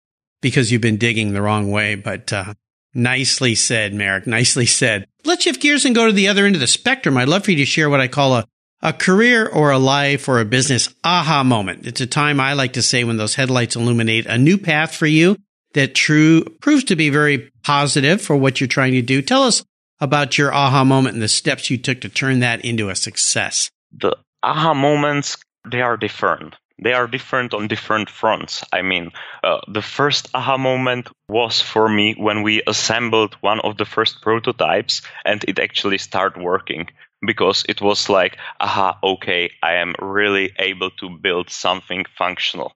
because 0.42 0.72
you've 0.72 0.82
been 0.82 0.98
digging 0.98 1.34
the 1.34 1.42
wrong 1.42 1.70
way. 1.70 1.96
But 1.96 2.34
uh, 2.34 2.54
nicely 2.94 3.54
said, 3.54 3.94
Marek. 3.94 4.26
Nicely 4.26 4.66
said. 4.66 5.06
Let's 5.26 5.44
shift 5.44 5.62
gears 5.62 5.86
and 5.86 5.94
go 5.94 6.08
to 6.08 6.12
the 6.12 6.28
other 6.28 6.46
end 6.46 6.56
of 6.56 6.62
the 6.62 6.68
spectrum. 6.68 7.18
I'd 7.18 7.30
love 7.30 7.46
for 7.46 7.52
you 7.52 7.58
to 7.58 7.66
share 7.66 7.90
what 7.90 8.02
I 8.02 8.08
call 8.08 8.36
a 8.36 8.46
a 8.82 8.94
career 8.94 9.48
or 9.48 9.72
a 9.72 9.80
life 9.80 10.28
or 10.28 10.40
a 10.40 10.46
business 10.46 10.90
aha 11.04 11.44
moment. 11.44 11.86
It's 11.86 12.02
a 12.02 12.08
time 12.08 12.40
I 12.40 12.54
like 12.54 12.74
to 12.74 12.82
say 12.82 13.04
when 13.04 13.18
those 13.18 13.36
headlights 13.36 13.76
illuminate 13.76 14.26
a 14.26 14.38
new 14.38 14.58
path 14.58 14.96
for 14.96 15.08
you 15.08 15.36
that 15.74 15.96
true 15.96 16.44
proves 16.62 16.86
to 16.86 16.96
be 16.96 17.10
very 17.10 17.52
positive 17.64 18.22
for 18.22 18.36
what 18.36 18.60
you're 18.60 18.68
trying 18.68 18.94
to 18.94 19.02
do. 19.02 19.22
Tell 19.22 19.44
us 19.44 19.64
about 20.00 20.38
your 20.38 20.54
aha 20.54 20.84
moment 20.84 21.14
and 21.14 21.22
the 21.22 21.28
steps 21.28 21.70
you 21.70 21.78
took 21.78 22.02
to 22.02 22.10
turn 22.10 22.40
that 22.40 22.64
into 22.64 22.90
a 22.90 22.96
success. 22.96 23.70
The 23.92 24.16
aha 24.42 24.74
moments, 24.74 25.38
they 25.70 25.82
are 25.82 25.98
different. 25.98 26.56
They 26.82 26.94
are 26.94 27.08
different 27.08 27.54
on 27.54 27.68
different 27.68 28.10
fronts. 28.10 28.64
I 28.72 28.84
mean, 28.84 29.12
uh, 29.44 29.60
the 29.68 29.82
first 29.82 30.30
aha 30.34 30.58
moment 30.58 31.10
was 31.28 31.62
for 31.62 31.90
me 31.90 32.16
when 32.18 32.42
we 32.42 32.64
assembled 32.66 33.36
one 33.42 33.60
of 33.60 33.76
the 33.76 33.84
first 33.84 34.22
prototypes 34.22 35.02
and 35.26 35.44
it 35.46 35.60
actually 35.60 35.98
started 35.98 36.42
working 36.42 36.88
because 37.26 37.66
it 37.68 37.82
was 37.82 38.10
like, 38.10 38.38
aha, 38.60 38.98
okay, 39.04 39.52
I 39.62 39.76
am 39.76 39.96
really 40.00 40.54
able 40.58 40.90
to 40.92 41.10
build 41.10 41.50
something 41.50 42.06
functional. 42.18 42.74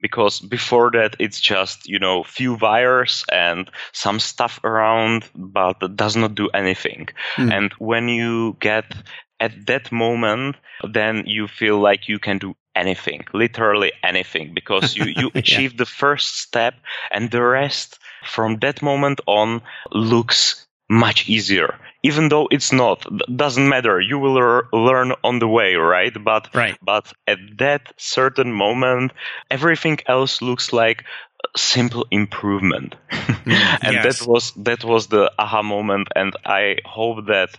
Because 0.00 0.40
before 0.40 0.90
that 0.92 1.14
it's 1.20 1.40
just 1.40 1.88
you 1.88 2.00
know 2.00 2.24
few 2.24 2.54
wires 2.54 3.24
and 3.30 3.70
some 3.92 4.18
stuff 4.18 4.58
around 4.64 5.24
but 5.32 5.76
it 5.80 5.94
does 5.94 6.16
not 6.16 6.34
do 6.34 6.48
anything. 6.48 7.08
Mm. 7.36 7.52
and 7.52 7.72
when 7.78 8.08
you 8.08 8.56
get 8.58 8.84
at 9.38 9.66
that 9.66 9.92
moment 9.92 10.56
then 10.92 11.22
you 11.26 11.46
feel 11.46 11.78
like 11.78 12.08
you 12.08 12.18
can 12.18 12.38
do 12.38 12.56
anything 12.74 13.22
literally 13.32 13.92
anything 14.02 14.52
because 14.54 14.96
you 14.96 15.04
you 15.04 15.30
achieve 15.36 15.76
the 15.76 15.86
first 15.86 16.36
step 16.40 16.74
and 17.12 17.30
the 17.30 17.42
rest 17.42 18.00
from 18.24 18.58
that 18.58 18.82
moment 18.82 19.20
on 19.26 19.62
looks 19.92 20.66
much 20.88 21.28
easier 21.28 21.78
even 22.02 22.28
though 22.28 22.48
it's 22.50 22.72
not 22.72 23.06
doesn't 23.34 23.68
matter. 23.68 24.00
You 24.00 24.18
will 24.18 24.62
learn 24.72 25.12
on 25.22 25.38
the 25.38 25.48
way 25.48 25.74
right? 25.76 26.12
But 26.22 26.54
right. 26.54 26.76
but 26.82 27.12
at 27.26 27.38
that 27.58 27.92
certain 27.96 28.52
moment 28.52 29.12
everything 29.50 29.98
else 30.06 30.42
looks 30.42 30.72
like 30.72 31.04
simple 31.56 32.06
improvement. 32.10 32.94
Mm, 33.42 33.78
and 33.82 33.94
yes. 33.94 34.20
that 34.20 34.28
was 34.28 34.52
that 34.52 34.84
was 34.84 35.08
the 35.08 35.32
aha 35.36 35.62
moment. 35.62 36.06
And 36.14 36.32
i 36.46 36.76
hope 36.84 37.26
that 37.26 37.50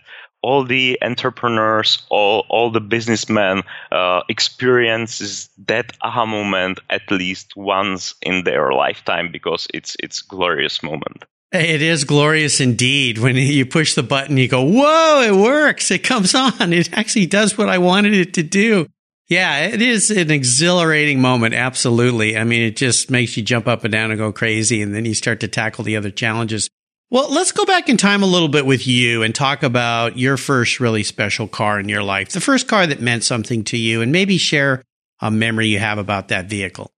all 0.44 0.64
the 0.64 0.98
entrepreneurs 1.00 2.06
all, 2.10 2.44
all 2.50 2.70
the 2.70 2.80
businessmen 2.80 3.62
uh, 3.90 4.20
experiences 4.28 5.48
that 5.66 5.92
aha 6.02 6.26
moment 6.26 6.80
at 6.90 7.10
least 7.10 7.56
once 7.56 8.14
in 8.20 8.44
their 8.44 8.72
lifetime 8.72 9.30
because 9.32 9.66
it's 9.72 9.96
it's 10.00 10.20
glorious 10.22 10.82
moment 10.82 11.24
it 11.54 11.82
is 11.82 12.04
glorious 12.04 12.60
indeed. 12.60 13.18
When 13.18 13.36
you 13.36 13.64
push 13.64 13.94
the 13.94 14.02
button, 14.02 14.36
you 14.36 14.48
go, 14.48 14.62
whoa, 14.62 15.22
it 15.22 15.34
works. 15.34 15.90
It 15.90 16.00
comes 16.00 16.34
on. 16.34 16.72
It 16.72 16.92
actually 16.92 17.26
does 17.26 17.56
what 17.56 17.68
I 17.68 17.78
wanted 17.78 18.14
it 18.14 18.34
to 18.34 18.42
do. 18.42 18.88
Yeah, 19.28 19.66
it 19.66 19.80
is 19.80 20.10
an 20.10 20.30
exhilarating 20.30 21.20
moment. 21.20 21.54
Absolutely. 21.54 22.36
I 22.36 22.44
mean, 22.44 22.62
it 22.62 22.76
just 22.76 23.10
makes 23.10 23.36
you 23.36 23.42
jump 23.42 23.66
up 23.66 23.84
and 23.84 23.92
down 23.92 24.10
and 24.10 24.18
go 24.18 24.32
crazy. 24.32 24.82
And 24.82 24.94
then 24.94 25.06
you 25.06 25.14
start 25.14 25.40
to 25.40 25.48
tackle 25.48 25.84
the 25.84 25.96
other 25.96 26.10
challenges. 26.10 26.68
Well, 27.10 27.32
let's 27.32 27.52
go 27.52 27.64
back 27.64 27.88
in 27.88 27.96
time 27.96 28.22
a 28.22 28.26
little 28.26 28.48
bit 28.48 28.66
with 28.66 28.86
you 28.86 29.22
and 29.22 29.34
talk 29.34 29.62
about 29.62 30.18
your 30.18 30.36
first 30.36 30.80
really 30.80 31.04
special 31.04 31.46
car 31.46 31.78
in 31.78 31.88
your 31.88 32.02
life, 32.02 32.30
the 32.30 32.40
first 32.40 32.66
car 32.66 32.86
that 32.86 33.00
meant 33.00 33.24
something 33.24 33.62
to 33.64 33.76
you, 33.76 34.02
and 34.02 34.10
maybe 34.10 34.36
share 34.36 34.82
a 35.20 35.30
memory 35.30 35.68
you 35.68 35.78
have 35.78 35.98
about 35.98 36.28
that 36.28 36.46
vehicle. 36.46 36.90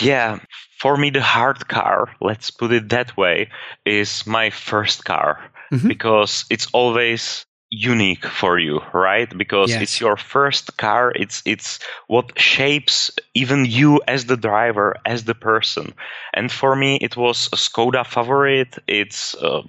Yeah, 0.00 0.38
for 0.84 0.98
me, 0.98 1.08
the 1.08 1.22
hard 1.22 1.66
car, 1.66 2.14
let's 2.20 2.50
put 2.50 2.70
it 2.70 2.90
that 2.90 3.16
way, 3.16 3.48
is 3.86 4.26
my 4.26 4.50
first 4.50 5.06
car 5.06 5.40
mm-hmm. 5.72 5.88
because 5.88 6.44
it's 6.50 6.66
always 6.74 7.46
unique 7.70 8.26
for 8.26 8.58
you, 8.58 8.82
right? 8.92 9.34
Because 9.34 9.70
yes. 9.70 9.80
it's 9.80 9.98
your 9.98 10.18
first 10.18 10.76
car. 10.76 11.10
It's 11.16 11.42
it's 11.46 11.78
what 12.06 12.38
shapes 12.38 13.10
even 13.32 13.64
you 13.64 14.02
as 14.06 14.26
the 14.26 14.36
driver, 14.36 14.96
as 15.06 15.24
the 15.24 15.34
person. 15.34 15.94
And 16.34 16.52
for 16.52 16.76
me, 16.76 16.98
it 17.00 17.16
was 17.16 17.46
a 17.46 17.56
Skoda 17.56 18.04
Favorit. 18.04 18.78
It's 18.86 19.34
uh, 19.36 19.62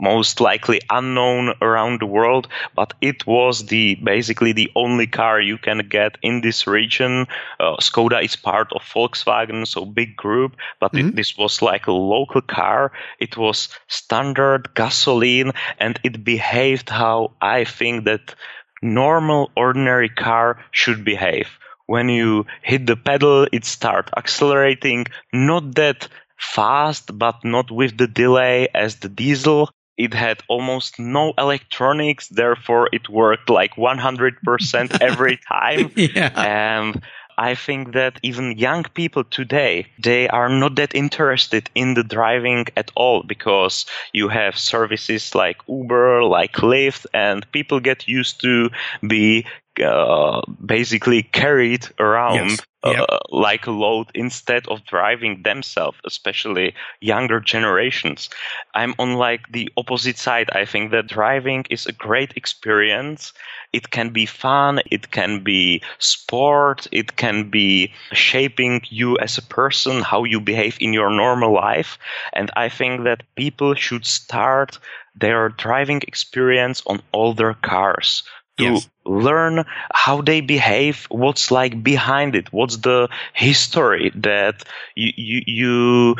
most 0.00 0.40
likely 0.40 0.80
unknown 0.88 1.54
around 1.60 2.00
the 2.00 2.06
world, 2.06 2.48
but 2.74 2.94
it 3.00 3.26
was 3.26 3.66
the 3.66 3.96
basically 3.96 4.52
the 4.52 4.70
only 4.74 5.06
car 5.06 5.40
you 5.40 5.58
can 5.58 5.86
get 5.88 6.16
in 6.22 6.40
this 6.40 6.66
region. 6.66 7.26
Uh, 7.60 7.76
Skoda 7.76 8.24
is 8.24 8.36
part 8.36 8.72
of 8.72 8.82
Volkswagen, 8.82 9.66
so 9.66 9.84
big 9.84 10.16
group, 10.16 10.56
but 10.80 10.92
mm-hmm. 10.92 11.08
it, 11.08 11.16
this 11.16 11.36
was 11.36 11.62
like 11.62 11.86
a 11.86 11.92
local 11.92 12.40
car. 12.40 12.92
It 13.18 13.36
was 13.36 13.68
standard 13.88 14.74
gasoline, 14.74 15.52
and 15.78 16.00
it 16.02 16.24
behaved 16.24 16.88
how 16.88 17.32
I 17.40 17.64
think 17.64 18.06
that 18.06 18.34
normal 18.82 19.50
ordinary 19.56 20.08
car 20.08 20.64
should 20.70 21.04
behave. 21.04 21.58
When 21.86 22.08
you 22.08 22.46
hit 22.62 22.86
the 22.86 22.96
pedal, 22.96 23.48
it 23.52 23.64
start 23.64 24.10
accelerating, 24.16 25.06
not 25.32 25.74
that 25.74 26.08
fast, 26.38 27.18
but 27.18 27.44
not 27.44 27.70
with 27.70 27.98
the 27.98 28.06
delay 28.06 28.68
as 28.72 28.96
the 28.96 29.08
diesel 29.08 29.70
it 30.00 30.14
had 30.14 30.42
almost 30.48 30.98
no 30.98 31.34
electronics, 31.36 32.28
therefore 32.28 32.88
it 32.90 33.10
worked 33.10 33.50
like 33.50 33.74
100% 33.74 35.00
every 35.02 35.38
time. 35.48 35.92
yeah. 35.94 36.32
And 36.34 37.02
I 37.40 37.54
think 37.54 37.94
that 37.94 38.20
even 38.22 38.58
young 38.58 38.84
people 38.84 39.24
today, 39.24 39.86
they 39.98 40.28
are 40.28 40.50
not 40.50 40.74
that 40.76 40.94
interested 40.94 41.70
in 41.74 41.94
the 41.94 42.04
driving 42.04 42.66
at 42.76 42.90
all 42.94 43.22
because 43.22 43.86
you 44.12 44.28
have 44.28 44.58
services 44.58 45.34
like 45.34 45.56
Uber, 45.66 46.24
like 46.24 46.52
Lyft, 46.56 47.06
and 47.14 47.50
people 47.50 47.80
get 47.80 48.06
used 48.06 48.42
to 48.42 48.68
be 49.08 49.46
uh, 49.82 50.42
basically 50.64 51.22
carried 51.22 51.86
around 51.98 52.50
yes. 52.50 52.60
yep. 52.84 53.06
uh, 53.08 53.18
like 53.30 53.66
a 53.66 53.70
load 53.70 54.08
instead 54.14 54.68
of 54.68 54.84
driving 54.84 55.42
themselves, 55.42 55.98
especially 56.04 56.74
younger 57.00 57.40
generations. 57.40 58.28
I'm 58.74 58.94
on 58.98 59.14
like 59.14 59.50
the 59.50 59.72
opposite 59.78 60.18
side. 60.18 60.50
I 60.52 60.66
think 60.66 60.90
that 60.90 61.06
driving 61.06 61.64
is 61.70 61.86
a 61.86 61.92
great 61.92 62.36
experience. 62.36 63.32
It 63.72 63.90
can 63.90 64.10
be 64.10 64.26
fun. 64.26 64.80
It 64.90 65.10
can 65.10 65.42
be 65.44 65.82
sport. 65.98 66.86
It 66.90 67.16
can 67.16 67.50
be 67.50 67.92
shaping 68.12 68.82
you 68.88 69.18
as 69.18 69.38
a 69.38 69.42
person, 69.42 70.02
how 70.02 70.24
you 70.24 70.40
behave 70.40 70.76
in 70.80 70.92
your 70.92 71.10
normal 71.10 71.54
life. 71.54 71.98
And 72.32 72.50
I 72.56 72.68
think 72.68 73.04
that 73.04 73.22
people 73.36 73.74
should 73.74 74.04
start 74.04 74.78
their 75.14 75.48
driving 75.48 76.02
experience 76.06 76.82
on 76.86 77.02
older 77.12 77.54
cars 77.54 78.24
to 78.58 78.64
yes. 78.64 78.88
learn 79.04 79.64
how 79.92 80.20
they 80.20 80.40
behave, 80.40 81.06
what's 81.10 81.50
like 81.50 81.82
behind 81.82 82.34
it, 82.34 82.52
what's 82.52 82.76
the 82.78 83.08
history 83.32 84.12
that 84.16 84.64
you, 84.94 85.12
you, 85.16 85.42
you 85.46 86.16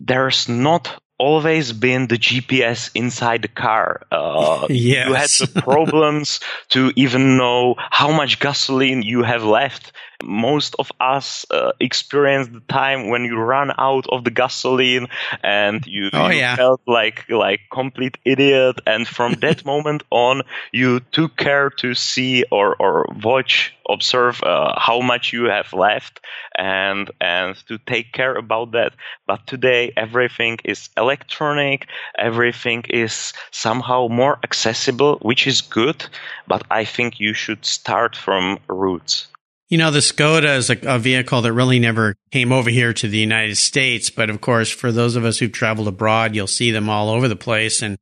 there's 0.00 0.48
not 0.48 1.00
always 1.22 1.72
been 1.72 2.08
the 2.08 2.18
GPS 2.18 2.90
inside 2.94 3.42
the 3.42 3.54
car. 3.66 4.02
Uh, 4.10 4.66
yes. 4.70 5.06
You 5.08 5.14
had 5.14 5.30
the 5.30 5.62
problems 5.62 6.40
to 6.70 6.92
even 6.96 7.36
know 7.36 7.76
how 7.78 8.10
much 8.10 8.40
gasoline 8.40 9.02
you 9.02 9.22
have 9.22 9.44
left 9.44 9.92
most 10.22 10.74
of 10.78 10.90
us 11.00 11.44
uh, 11.50 11.72
experience 11.80 12.48
the 12.48 12.60
time 12.60 13.08
when 13.08 13.24
you 13.24 13.36
run 13.36 13.72
out 13.78 14.06
of 14.10 14.24
the 14.24 14.30
gasoline 14.30 15.08
and 15.42 15.86
you, 15.86 16.10
oh, 16.12 16.28
you 16.28 16.38
yeah. 16.38 16.56
felt 16.56 16.80
like 16.86 17.28
like 17.28 17.60
complete 17.72 18.18
idiot. 18.24 18.80
And 18.86 19.06
from 19.06 19.34
that 19.40 19.64
moment 19.72 20.02
on 20.10 20.42
you 20.72 21.00
took 21.00 21.36
care 21.36 21.70
to 21.70 21.94
see 21.94 22.44
or 22.50 22.76
or 22.76 23.06
watch 23.22 23.74
observe 23.88 24.42
uh, 24.42 24.78
how 24.78 25.00
much 25.00 25.32
you 25.32 25.44
have 25.44 25.72
left 25.72 26.20
and 26.56 27.10
and 27.20 27.56
to 27.68 27.78
take 27.78 28.12
care 28.12 28.34
about 28.34 28.72
that. 28.72 28.92
But 29.26 29.46
today 29.46 29.92
everything 29.96 30.58
is 30.64 30.88
electronic. 30.96 31.88
Everything 32.18 32.84
is 32.88 33.32
somehow 33.50 34.08
more 34.08 34.38
accessible 34.44 35.18
which 35.22 35.46
is 35.46 35.60
good. 35.60 36.04
But 36.46 36.62
i 36.70 36.84
think 36.84 37.20
you 37.20 37.34
should 37.34 37.64
start 37.64 38.16
from 38.16 38.58
roots 38.68 39.31
You 39.72 39.78
know, 39.78 39.90
the 39.90 40.00
Skoda 40.00 40.58
is 40.58 40.68
a, 40.68 40.76
a, 40.82 40.98
vehicle 40.98 41.40
that 41.40 41.54
really 41.54 41.78
never 41.78 42.14
came 42.30 42.52
over 42.52 42.68
here 42.68 42.92
to 42.92 43.08
the 43.08 43.16
United 43.16 43.56
States. 43.56 44.10
But 44.10 44.28
of 44.28 44.42
course, 44.42 44.70
for 44.70 44.92
those 44.92 45.16
of 45.16 45.24
us 45.24 45.38
who've 45.38 45.50
traveled 45.50 45.88
abroad, 45.88 46.36
you'll 46.36 46.46
see 46.46 46.70
them 46.70 46.90
all 46.90 47.08
over 47.08 47.26
the 47.26 47.36
place. 47.36 47.80
And 47.80 47.96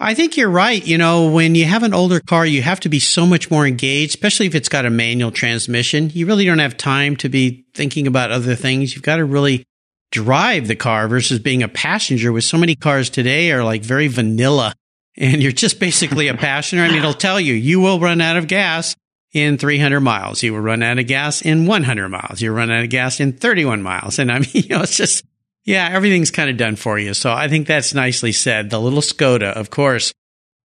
I 0.00 0.14
think 0.14 0.36
you're 0.36 0.50
right. 0.50 0.84
You 0.84 0.98
know, 0.98 1.28
when 1.30 1.54
you 1.54 1.66
have 1.66 1.84
an 1.84 1.94
older 1.94 2.18
car, 2.18 2.44
you 2.44 2.62
have 2.62 2.80
to 2.80 2.88
be 2.88 2.98
so 2.98 3.26
much 3.26 3.48
more 3.48 3.64
engaged, 3.64 4.16
especially 4.16 4.46
if 4.46 4.56
it's 4.56 4.68
got 4.68 4.86
a 4.86 4.90
manual 4.90 5.30
transmission. 5.30 6.10
You 6.14 6.26
really 6.26 6.44
don't 6.44 6.58
have 6.58 6.76
time 6.76 7.14
to 7.18 7.28
be 7.28 7.64
thinking 7.74 8.08
about 8.08 8.32
other 8.32 8.56
things. 8.56 8.92
You've 8.92 9.04
got 9.04 9.18
to 9.18 9.24
really 9.24 9.64
drive 10.10 10.66
the 10.66 10.74
car 10.74 11.06
versus 11.06 11.38
being 11.38 11.62
a 11.62 11.68
passenger 11.68 12.32
with 12.32 12.42
so 12.42 12.58
many 12.58 12.74
cars 12.74 13.08
today 13.08 13.52
are 13.52 13.62
like 13.62 13.82
very 13.84 14.08
vanilla 14.08 14.74
and 15.16 15.40
you're 15.44 15.52
just 15.52 15.78
basically 15.78 16.26
a 16.26 16.34
passenger. 16.36 16.82
I 16.82 16.88
mean, 16.88 16.98
it'll 16.98 17.14
tell 17.14 17.38
you, 17.38 17.54
you 17.54 17.78
will 17.78 18.00
run 18.00 18.20
out 18.20 18.36
of 18.36 18.48
gas 18.48 18.96
in 19.32 19.58
300 19.58 20.00
miles. 20.00 20.42
You 20.42 20.52
will 20.52 20.60
run 20.60 20.82
out 20.82 20.98
of 20.98 21.06
gas 21.06 21.42
in 21.42 21.66
100 21.66 22.08
miles. 22.08 22.40
You 22.40 22.52
run 22.52 22.70
out 22.70 22.84
of 22.84 22.90
gas 22.90 23.20
in 23.20 23.32
31 23.32 23.82
miles. 23.82 24.18
And 24.18 24.32
I 24.32 24.40
mean, 24.40 24.50
you 24.52 24.68
know, 24.68 24.82
it's 24.82 24.96
just, 24.96 25.24
yeah, 25.64 25.88
everything's 25.90 26.30
kind 26.30 26.50
of 26.50 26.56
done 26.56 26.76
for 26.76 26.98
you. 26.98 27.14
So 27.14 27.32
I 27.32 27.48
think 27.48 27.66
that's 27.66 27.94
nicely 27.94 28.32
said. 28.32 28.70
The 28.70 28.80
little 28.80 29.00
Skoda, 29.02 29.52
of 29.52 29.70
course. 29.70 30.12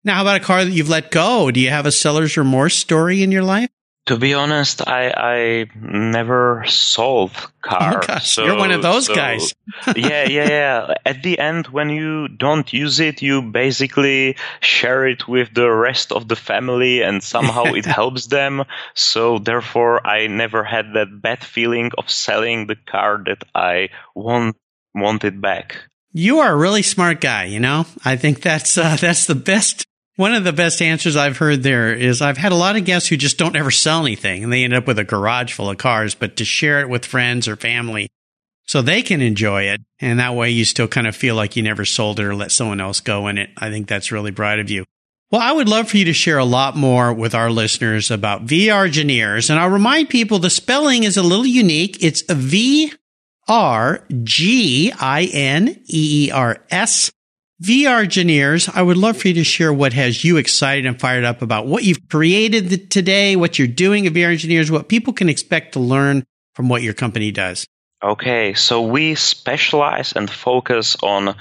Now, 0.05 0.17
how 0.17 0.23
about 0.23 0.41
a 0.41 0.45
car 0.45 0.65
that 0.65 0.71
you've 0.71 0.89
let 0.89 1.11
go? 1.11 1.51
Do 1.51 1.61
you 1.61 1.71
have 1.71 1.87
a 1.87 1.93
seller's 1.93 2.37
remorse 2.37 2.77
story 2.77 3.23
in 3.23 3.33
your 3.33 3.43
life? 3.43 3.69
To 4.09 4.17
be 4.17 4.33
honest, 4.33 4.81
I 4.89 5.13
I 5.15 5.67
never 5.79 6.65
sold 6.67 7.33
cars. 7.61 8.07
Oh 8.09 8.19
so, 8.21 8.45
you're 8.47 8.57
one 8.57 8.71
of 8.71 8.81
those 8.81 9.05
so, 9.05 9.15
guys. 9.15 9.55
yeah, 9.97 10.25
yeah, 10.25 10.49
yeah. 10.49 10.95
At 11.05 11.23
the 11.23 11.39
end, 11.39 11.67
when 11.67 11.91
you 11.91 12.29
don't 12.29 12.73
use 12.73 13.01
it, 13.01 13.21
you 13.21 13.43
basically 13.43 14.37
share 14.61 15.07
it 15.07 15.29
with 15.29 15.53
the 15.53 15.71
rest 15.71 16.11
of 16.11 16.27
the 16.27 16.37
family, 16.37 17.03
and 17.03 17.23
somehow 17.23 17.65
it 17.65 17.85
helps 18.01 18.29
them. 18.29 18.65
So 18.95 19.39
therefore, 19.39 20.07
I 20.07 20.27
never 20.27 20.65
had 20.65 20.95
that 20.95 21.21
bad 21.21 21.45
feeling 21.45 21.91
of 21.99 22.09
selling 22.09 22.67
the 22.67 22.77
car 22.77 23.23
that 23.27 23.45
I 23.55 23.91
want 24.15 24.57
wanted 24.95 25.43
back. 25.43 25.77
You 26.15 26.39
are 26.39 26.53
a 26.53 26.57
really 26.57 26.83
smart 26.83 27.21
guy. 27.21 27.45
You 27.45 27.61
know, 27.61 27.85
I 28.07 28.17
think 28.17 28.41
that's 28.41 28.79
uh, 28.79 28.97
that's 29.01 29.27
the 29.27 29.35
best 29.35 29.85
one 30.19 30.35
of 30.35 30.43
the 30.43 30.53
best 30.53 30.83
answers 30.83 31.15
I've 31.15 31.37
heard 31.37 31.63
there 31.63 31.95
is 31.95 32.21
I've 32.21 32.37
had 32.37 32.51
a 32.51 32.57
lot 32.57 32.75
of 32.75 32.85
guests 32.85 33.09
who 33.09 33.17
just 33.17 33.39
don't 33.39 33.55
ever 33.55 33.71
sell 33.71 34.05
anything 34.05 34.43
and 34.43 34.53
they 34.53 34.65
end 34.65 34.75
up 34.75 34.85
with 34.85 34.99
a 34.99 35.05
garage 35.05 35.53
full 35.53 35.71
of 35.71 35.79
cars, 35.79 36.17
but 36.17 36.37
to 36.39 36.45
share 36.45 36.81
it 36.81 36.89
with 36.89 37.07
friends 37.07 37.47
or 37.47 37.55
family 37.55 38.09
so 38.67 38.83
they 38.83 39.01
can 39.03 39.21
enjoy 39.23 39.69
it. 39.69 39.81
And 40.01 40.19
that 40.19 40.35
way 40.35 40.51
you 40.51 40.65
still 40.65 40.89
kind 40.89 41.07
of 41.07 41.15
feel 41.15 41.37
like 41.37 41.55
you 41.55 41.63
never 41.63 41.85
sold 41.85 42.19
it 42.19 42.25
or 42.25 42.35
let 42.35 42.51
someone 42.51 42.81
else 42.81 42.99
go 42.99 43.29
in 43.29 43.39
it. 43.39 43.51
I 43.57 43.71
think 43.71 43.87
that's 43.87 44.11
really 44.11 44.33
bright 44.33 44.59
of 44.59 44.69
you. 44.71 44.85
Well, 45.31 45.41
I 45.41 45.53
would 45.53 45.69
love 45.69 45.89
for 45.89 45.99
you 45.99 46.07
to 46.07 46.13
share 46.13 46.39
a 46.39 46.45
lot 46.45 46.75
more 46.75 47.13
with 47.13 47.37
our 47.37 47.49
listeners 47.49 48.11
about 48.11 48.45
VRgineers. 48.45 49.51
And 49.51 49.61
I'll 49.61 49.71
remind 49.71 50.09
people 50.09 50.41
the 50.41 50.51
spelling 50.51 51.05
is 51.05 51.17
a 51.17 51.23
little 51.23 51.47
unique. 51.47 52.03
It's 52.03 52.23
V 52.23 52.93
R 53.47 54.05
G 54.25 54.93
I 54.99 55.31
N 55.33 55.69
E 55.87 56.27
E 56.27 56.31
R 56.33 56.59
S 56.73 57.13
VRgineers, 57.63 58.71
I 58.73 58.83
would 58.83 58.97
love 58.97 59.17
for 59.17 59.29
you 59.29 59.35
to 59.35 59.45
share 59.45 59.73
what 59.73 59.93
has 59.93 60.23
you 60.23 60.37
excited 60.37 60.87
and 60.87 60.99
fired 60.99 61.25
up 61.25 61.43
about 61.43 61.67
what 61.67 61.83
you've 61.83 62.09
created 62.09 62.89
today, 62.91 63.35
what 63.35 63.59
you're 63.59 63.67
doing 63.67 64.07
at 64.07 64.13
VRgineers, 64.13 64.71
what 64.71 64.89
people 64.89 65.13
can 65.13 65.29
expect 65.29 65.73
to 65.73 65.81
learn 65.81 66.25
from 66.55 66.69
what 66.69 66.83
your 66.83 66.95
company 66.95 67.33
does. 67.33 67.67
Okay, 68.01 68.55
so 68.55 68.83
we 68.83 69.17
specialize 69.17 70.13
and 70.13 70.31
focus 70.31 70.97
on 71.03 71.35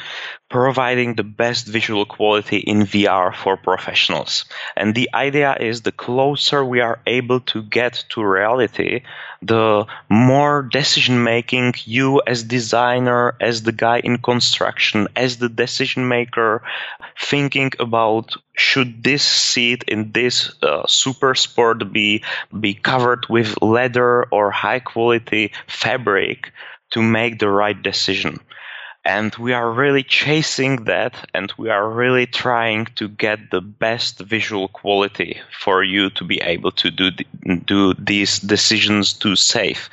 providing 0.50 1.16
the 1.16 1.24
best 1.24 1.68
visual 1.68 2.06
quality 2.06 2.58
in 2.58 2.84
VR 2.84 3.36
for 3.36 3.58
professionals. 3.58 4.46
And 4.78 4.96
the 4.96 5.10
idea 5.14 5.56
is 5.60 5.82
the 5.82 5.92
closer 5.92 6.64
we 6.64 6.80
are 6.80 7.00
able 7.06 7.42
to 7.52 7.62
get 7.64 8.06
to 8.10 8.24
reality, 8.24 9.02
the 9.42 9.86
more 10.10 10.62
decision 10.64 11.24
making 11.24 11.74
you 11.84 12.22
as 12.26 12.44
designer, 12.44 13.36
as 13.42 13.64
the 13.64 13.74
guy 13.74 14.00
in 14.00 14.20
construction, 14.20 15.10
as 15.16 15.38
the 15.38 15.50
decision 15.50 16.08
maker, 16.08 16.64
thinking 17.20 17.72
about 17.80 18.34
should 18.56 19.04
this 19.04 19.24
seat 19.24 19.84
in 19.88 20.12
this 20.14 20.56
uh, 20.64 20.88
super 20.88 21.36
sport 21.36 21.92
be 21.92 22.24
be 22.58 22.74
covered 22.74 23.26
with 23.30 23.62
leather 23.62 24.24
or 24.24 24.50
high 24.50 24.80
quality 24.80 25.52
fabric 25.68 26.52
to 26.90 27.02
make 27.02 27.38
the 27.38 27.50
right 27.50 27.84
decision 27.84 28.40
and 29.08 29.34
we 29.36 29.54
are 29.54 29.72
really 29.72 30.04
chasing 30.04 30.84
that 30.84 31.14
and 31.34 31.54
we 31.58 31.70
are 31.70 31.90
really 31.90 32.26
trying 32.26 32.86
to 32.96 33.08
get 33.08 33.40
the 33.52 33.62
best 33.62 34.20
visual 34.20 34.68
quality 34.68 35.40
for 35.62 35.82
you 35.82 36.10
to 36.10 36.26
be 36.26 36.42
able 36.42 36.72
to 36.72 36.92
do 36.92 37.10
do 37.66 37.94
these 37.94 38.40
decisions 38.40 39.14
to 39.14 39.36
save. 39.38 39.90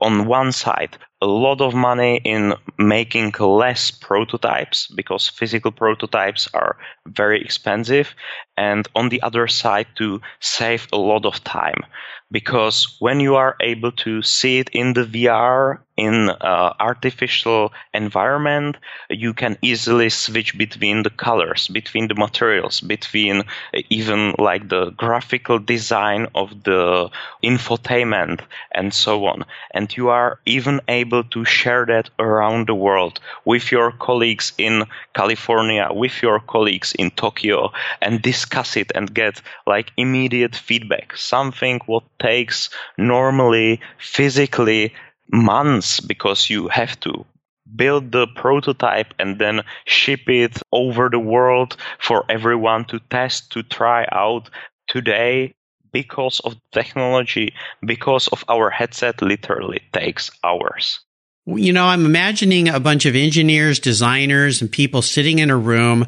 On 0.00 0.26
one 0.26 0.50
side 0.50 0.98
a 1.20 1.26
lot 1.26 1.60
of 1.60 1.74
money 1.74 2.20
in 2.24 2.54
making 2.78 3.32
less 3.40 3.90
prototypes 3.90 4.86
because 4.86 5.28
physical 5.28 5.72
prototypes 5.72 6.48
are 6.54 6.76
very 7.06 7.40
expensive 7.40 8.14
and 8.58 8.88
on 8.96 9.08
the 9.08 9.22
other 9.22 9.46
side 9.46 9.86
to 9.94 10.20
save 10.40 10.88
a 10.92 10.96
lot 10.96 11.24
of 11.24 11.42
time 11.44 11.80
because 12.30 12.96
when 12.98 13.20
you 13.20 13.36
are 13.36 13.56
able 13.60 13.92
to 13.92 14.22
see 14.22 14.58
it 14.58 14.68
in 14.70 14.92
the 14.92 15.04
VR 15.04 15.78
in 15.96 16.30
uh, 16.30 16.74
artificial 16.78 17.72
environment, 17.92 18.76
you 19.10 19.34
can 19.34 19.58
easily 19.62 20.08
switch 20.08 20.56
between 20.56 21.02
the 21.02 21.10
colors, 21.10 21.66
between 21.66 22.06
the 22.06 22.14
materials, 22.14 22.80
between 22.80 23.40
uh, 23.40 23.80
even 23.90 24.34
like 24.38 24.68
the 24.68 24.90
graphical 24.90 25.58
design 25.58 26.28
of 26.36 26.62
the 26.62 27.10
infotainment 27.42 28.40
and 28.70 28.94
so 28.94 29.26
on. 29.26 29.44
And 29.72 29.94
you 29.96 30.10
are 30.10 30.38
even 30.46 30.80
able 30.86 31.24
to 31.24 31.44
share 31.44 31.84
that 31.86 32.10
around 32.20 32.68
the 32.68 32.76
world 32.76 33.18
with 33.44 33.72
your 33.72 33.90
colleagues 33.90 34.52
in 34.56 34.84
California, 35.14 35.88
with 35.90 36.22
your 36.22 36.38
colleagues 36.38 36.94
in 36.96 37.10
Tokyo 37.10 37.72
and 38.00 38.22
discuss 38.48 38.76
it 38.76 38.92
and 38.94 39.14
get 39.14 39.42
like 39.66 39.92
immediate 39.96 40.56
feedback. 40.56 41.16
Something 41.16 41.80
what 41.86 42.04
takes 42.18 42.70
normally 42.96 43.80
physically 43.98 44.92
months 45.30 46.00
because 46.00 46.48
you 46.48 46.68
have 46.68 46.98
to 47.00 47.26
build 47.76 48.12
the 48.12 48.26
prototype 48.34 49.12
and 49.18 49.38
then 49.38 49.60
ship 49.84 50.20
it 50.28 50.62
over 50.72 51.10
the 51.10 51.18
world 51.18 51.76
for 51.98 52.24
everyone 52.30 52.86
to 52.86 52.98
test, 53.10 53.52
to 53.52 53.62
try 53.62 54.06
out. 54.10 54.50
Today, 54.88 55.54
because 55.92 56.40
of 56.40 56.56
technology, 56.72 57.52
because 57.84 58.28
of 58.28 58.42
our 58.48 58.70
headset, 58.70 59.20
literally 59.20 59.82
takes 59.92 60.30
hours. 60.42 61.00
You 61.44 61.74
know, 61.74 61.84
I'm 61.84 62.06
imagining 62.06 62.68
a 62.70 62.80
bunch 62.80 63.04
of 63.04 63.14
engineers, 63.14 63.78
designers, 63.78 64.62
and 64.62 64.72
people 64.72 65.02
sitting 65.02 65.38
in 65.38 65.50
a 65.50 65.58
room 65.58 66.06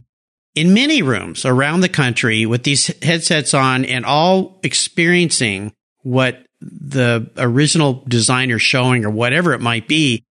in 0.55 0.75
many 0.75 1.03
rooms 1.03 1.45
around 1.45 1.81
the 1.81 1.89
country 1.89 2.47
with 2.47 2.65
these 2.65 2.89
headsets 3.03 3.55
on 3.55 3.85
and 3.85 4.05
all 4.05 4.61
experiencing 4.63 5.73
what 6.03 6.45
the 6.61 7.31
original 7.37 8.05
designer 8.09 8.59
showing 8.59 9.05
or 9.05 9.11
whatever 9.11 9.53
it 9.53 9.61
might 9.61 9.89
be 9.89 10.25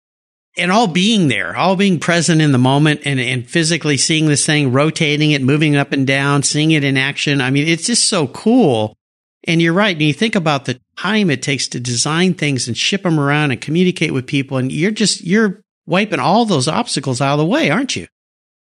and 0.57 0.71
all 0.71 0.87
being 0.87 1.27
there, 1.27 1.55
all 1.55 1.75
being 1.75 1.99
present 1.99 2.41
in 2.41 2.51
the 2.51 2.57
moment 2.57 3.01
and, 3.05 3.19
and 3.19 3.49
physically 3.49 3.97
seeing 3.97 4.27
this 4.27 4.45
thing, 4.45 4.71
rotating 4.71 5.31
it, 5.31 5.41
moving 5.41 5.75
up 5.75 5.93
and 5.93 6.05
down, 6.05 6.43
seeing 6.43 6.71
it 6.71 6.83
in 6.83 6.97
action. 6.97 7.39
I 7.39 7.49
mean, 7.49 7.67
it's 7.67 7.85
just 7.85 8.07
so 8.09 8.27
cool. 8.27 8.95
And 9.45 9.61
you're 9.61 9.73
right. 9.73 9.95
And 9.95 10.01
you 10.01 10.13
think 10.13 10.35
about 10.35 10.65
the 10.65 10.79
time 10.97 11.29
it 11.29 11.41
takes 11.41 11.69
to 11.69 11.79
design 11.79 12.33
things 12.33 12.67
and 12.67 12.75
ship 12.77 13.03
them 13.03 13.19
around 13.19 13.51
and 13.51 13.61
communicate 13.61 14.13
with 14.13 14.27
people. 14.27 14.57
And 14.57 14.69
you're 14.71 14.91
just, 14.91 15.23
you're 15.23 15.61
wiping 15.85 16.19
all 16.19 16.45
those 16.45 16.67
obstacles 16.67 17.21
out 17.21 17.33
of 17.33 17.39
the 17.39 17.45
way, 17.45 17.69
aren't 17.69 17.95
you? 17.95 18.07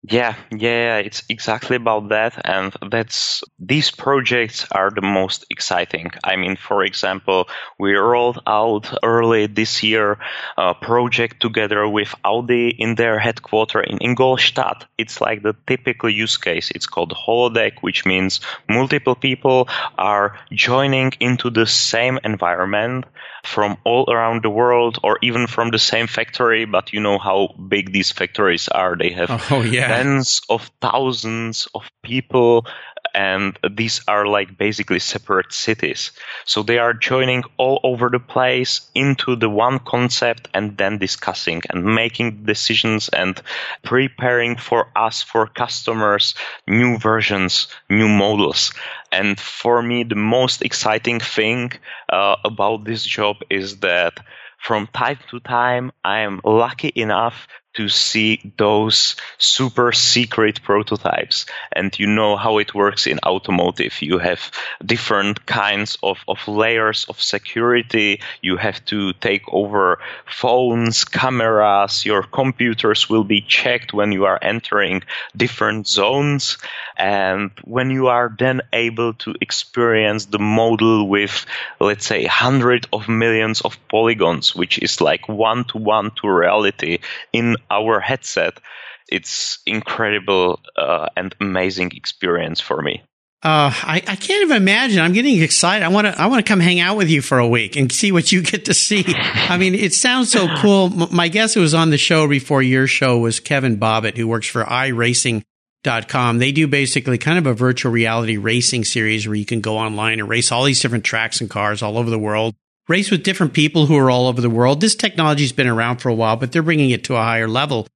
Yeah, 0.07 0.35
yeah, 0.51 0.99
it's 0.99 1.23
exactly 1.31 1.77
about 1.77 2.11
that. 2.11 2.39
And 2.45 2.75
that's, 2.91 3.43
these 3.59 3.91
projects 3.91 4.67
are 4.71 4.91
the 4.91 5.01
most 5.01 5.47
exciting. 5.49 6.11
I 6.23 6.37
mean, 6.37 6.57
for 6.57 6.85
example, 6.85 7.49
we 7.79 7.95
rolled 7.95 8.43
out 8.47 8.93
early 9.03 9.47
this 9.47 9.83
year 9.83 10.19
a 10.59 10.75
project 10.75 11.41
together 11.41 11.89
with 11.89 12.15
Audi 12.23 12.69
in 12.69 12.97
their 12.97 13.19
headquarters 13.19 13.87
in 13.89 13.97
Ingolstadt. 13.99 14.85
It's 14.99 15.23
like 15.23 15.43
the 15.43 15.57
typical 15.67 16.11
use 16.11 16.37
case. 16.37 16.71
It's 16.75 16.87
called 16.87 17.15
holodeck, 17.15 17.79
which 17.81 18.05
means 18.05 18.41
multiple 18.69 19.15
people 19.15 19.69
are 19.97 20.39
joining 20.53 21.13
into 21.19 21.49
the 21.49 21.67
same 21.67 22.19
environment 22.25 23.07
from 23.45 23.77
all 23.85 24.11
around 24.11 24.43
the 24.43 24.51
world 24.51 24.99
or 25.03 25.19
even 25.23 25.47
from 25.47 25.71
the 25.71 25.79
same 25.79 26.07
factory. 26.07 26.65
But 26.65 26.93
you 26.93 27.01
know 27.01 27.19
how 27.19 27.49
big 27.69 27.93
these 27.93 28.11
factories 28.11 28.69
are. 28.69 28.97
They 28.97 29.11
have 29.11 29.31
oh, 29.51 29.63
yeah 29.63 29.89
tens 29.89 30.41
of 30.49 30.71
thousands 30.81 31.69
of 31.75 31.91
people 32.03 32.67
and 33.15 33.57
these 33.71 34.01
are 34.09 34.27
like 34.27 34.59
basically 34.59 34.99
separate 34.99 35.53
cities. 35.53 36.11
So 36.45 36.63
they 36.63 36.79
are 36.79 36.93
joining 36.93 37.45
all 37.57 37.81
over 37.85 38.11
the 38.11 38.19
place 38.19 38.81
into 38.95 39.37
the 39.37 39.49
one 39.49 39.79
concept 39.79 40.49
and 40.53 40.77
then 40.77 40.99
discussing 40.99 41.63
and 41.71 41.85
making 41.85 42.45
decisions 42.45 43.09
and 43.09 43.41
preparing 43.83 44.57
for 44.57 44.89
us, 44.97 45.23
for 45.23 45.47
customers, 45.47 46.35
new 46.67 46.99
versions, 46.99 47.69
new 47.89 48.09
models. 48.09 48.73
And 49.13 49.39
for 49.39 49.81
me, 49.81 50.03
the 50.03 50.17
most 50.17 50.63
exciting 50.63 51.21
thing 51.21 51.73
uh, 52.09 52.37
about 52.45 52.85
this 52.85 53.05
job 53.05 53.37
is 53.49 53.79
that 53.79 54.19
from 54.59 54.89
time 54.89 55.19
to 55.31 55.41
time, 55.41 55.93
I 56.05 56.21
am 56.21 56.41
lucky 56.43 56.91
enough 56.97 57.47
to 57.75 57.89
see 57.89 58.53
those 58.57 59.17
super 59.39 59.93
secret 59.93 60.63
prototypes. 60.63 61.47
And 61.73 61.97
you 61.99 62.07
know 62.07 62.37
how 62.37 62.59
it 62.59 62.75
works 62.75 63.07
in 63.07 63.19
automotive. 63.27 64.01
You 64.01 64.19
have 64.19 64.51
different 64.85 65.47
kinds 65.47 65.99
of, 66.03 66.19
of 66.29 66.47
layers 66.49 67.05
of 67.09 67.21
security. 67.21 68.21
You 68.43 68.57
have 68.57 68.85
to 68.87 69.13
take 69.15 69.43
over 69.53 69.99
phones, 70.27 71.05
cameras, 71.05 72.05
your 72.05 72.23
computers 72.23 73.11
will 73.11 73.25
be 73.25 73.41
checked 73.41 73.93
when 73.93 74.13
you 74.13 74.25
are 74.25 74.39
entering 74.41 75.03
different 75.37 75.87
zones. 75.89 76.59
And 76.97 77.51
when 77.65 77.91
you 77.91 78.07
are 78.07 78.35
then 78.39 78.63
able 78.73 79.15
to 79.15 79.35
experience 79.41 80.27
the 80.27 80.39
model 80.39 81.09
with, 81.09 81.45
let's 81.81 82.07
say, 82.07 82.25
hundreds 82.25 82.87
of 82.93 83.09
millions 83.09 83.61
of 83.63 83.79
polygons, 83.89 84.55
which 84.55 84.79
is 84.79 85.01
like 85.01 85.29
one 85.29 85.65
to 85.65 85.79
one 85.79 86.13
to 86.23 86.29
reality 86.29 86.99
in 87.33 87.57
our 87.71 88.01
headset, 88.01 88.61
it's 89.09 89.59
incredible 89.67 90.61
uh, 90.77 91.09
and 91.17 91.35
amazing 91.41 91.93
experience 91.95 92.61
for 92.61 92.81
me. 92.81 93.03
Uh, 93.43 93.69
I, 93.71 93.97
I 93.97 94.17
can't 94.17 94.43
even 94.43 94.57
imagine. 94.57 95.03
I'm 95.03 95.13
getting 95.13 95.43
excited. 95.43 95.85
I 95.85 95.89
want 95.89 96.07
to, 96.07 96.19
I 96.19 96.29
want 96.29 96.45
to 96.45 96.49
come 96.49 96.61
hang 96.61 96.81
out 96.81 96.97
with 96.97 97.11
you 97.11 97.21
for 97.21 97.39
a 97.39 97.47
week 97.47 97.77
and 97.77 97.93
see 97.93 98.11
what 98.11 98.33
you 98.33 98.41
get 98.51 98.65
to 98.67 98.75
see. 98.75 99.05
I 99.07 99.59
mean, 99.59 99.75
it 99.75 99.93
sounds 99.93 100.33
so 100.33 100.49
cool. 100.57 100.89
My 100.89 101.29
guest 101.29 101.55
who 101.55 101.61
was 101.61 101.75
on 101.75 101.91
the 101.91 101.99
show 101.99 102.27
before 102.27 102.63
your 102.63 102.87
show 102.87 103.19
was 103.19 103.41
Kevin 103.41 103.77
Bobbitt, 103.77 104.17
who 104.17 104.27
works 104.27 104.47
for 104.47 104.65
iRacing.com. 104.65 106.39
They 106.39 106.53
do 106.53 106.67
basically 106.67 107.19
kind 107.19 107.37
of 107.37 107.47
a 107.47 107.53
virtual 107.53 107.93
reality 107.93 108.39
racing 108.39 108.85
series 108.85 109.27
where 109.27 109.37
you 109.37 109.45
can 109.45 109.61
go 109.61 109.77
online 109.77 110.21
and 110.21 110.29
race 110.29 110.51
all 110.51 110.65
these 110.65 110.81
different 110.81 111.05
tracks 111.05 111.43
and 111.43 111.51
cars 111.51 111.83
all 111.83 111.99
over 111.99 112.09
the 112.09 112.19
world 112.19 112.55
race 112.89 113.11
with 113.11 113.23
different 113.23 113.53
people 113.53 113.87
who 113.87 113.97
are 113.97 114.11
all 114.11 114.27
over 114.27 114.41
the 114.41 114.51
world. 114.51 114.81
This 114.81 114.95
technology's 114.95 115.53
been 115.53 115.67
around 115.67 115.99
for 115.99 116.09
a 116.09 116.15
while, 116.15 116.37
but 116.37 116.53
they're 116.53 116.63
bringing 116.63 116.91
it 116.91 117.05
to 117.05 117.15
a 117.15 117.23
higher 117.23 117.49
level. 117.49 117.87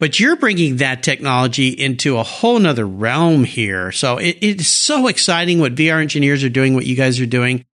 But 0.00 0.18
you're 0.18 0.36
bringing 0.36 0.78
that 0.78 1.02
technology 1.02 1.68
into 1.68 2.18
a 2.18 2.22
whole 2.22 2.58
nother 2.58 2.86
realm 2.86 3.44
here. 3.44 3.92
So 3.92 4.18
it, 4.18 4.38
it's 4.40 4.66
so 4.66 5.06
exciting 5.06 5.60
what 5.60 5.76
VRgineers 5.76 6.44
are 6.44 6.50
doing, 6.50 6.74
what 6.74 6.86
you 6.86 6.96
guys 6.96 7.20
are 7.20 7.26
doing. 7.26 7.64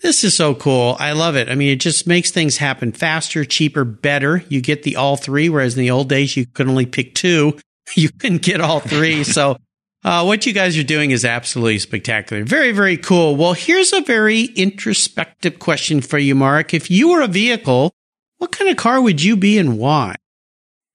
This 0.00 0.22
is 0.22 0.36
so 0.36 0.54
cool. 0.54 0.96
I 0.98 1.12
love 1.12 1.36
it. 1.36 1.48
I 1.48 1.54
mean, 1.54 1.70
it 1.70 1.80
just 1.80 2.06
makes 2.06 2.30
things 2.30 2.58
happen 2.58 2.92
faster, 2.92 3.44
cheaper, 3.44 3.84
better. 3.84 4.44
You 4.48 4.60
get 4.60 4.82
the 4.82 4.96
all 4.96 5.16
three, 5.16 5.48
whereas 5.48 5.76
in 5.76 5.80
the 5.80 5.90
old 5.90 6.08
days 6.08 6.36
you 6.36 6.46
could 6.46 6.68
only 6.68 6.86
pick 6.86 7.14
two. 7.14 7.58
You 7.96 8.08
couldn't 8.08 8.40
get 8.40 8.62
all 8.62 8.80
three. 8.80 9.24
so 9.24 9.58
uh, 10.04 10.22
what 10.22 10.44
you 10.44 10.52
guys 10.52 10.76
are 10.76 10.84
doing 10.84 11.10
is 11.10 11.24
absolutely 11.24 11.78
spectacular. 11.78 12.44
Very, 12.44 12.72
very 12.72 12.98
cool. 12.98 13.36
Well, 13.36 13.54
here's 13.54 13.92
a 13.92 14.02
very 14.02 14.42
introspective 14.42 15.58
question 15.58 16.02
for 16.02 16.18
you, 16.18 16.34
Mark. 16.34 16.74
If 16.74 16.90
you 16.90 17.10
were 17.10 17.22
a 17.22 17.28
vehicle, 17.28 17.92
what 18.38 18.52
kind 18.52 18.70
of 18.70 18.76
car 18.76 19.00
would 19.00 19.22
you 19.22 19.36
be 19.36 19.58
and 19.58 19.78
why? 19.78 20.16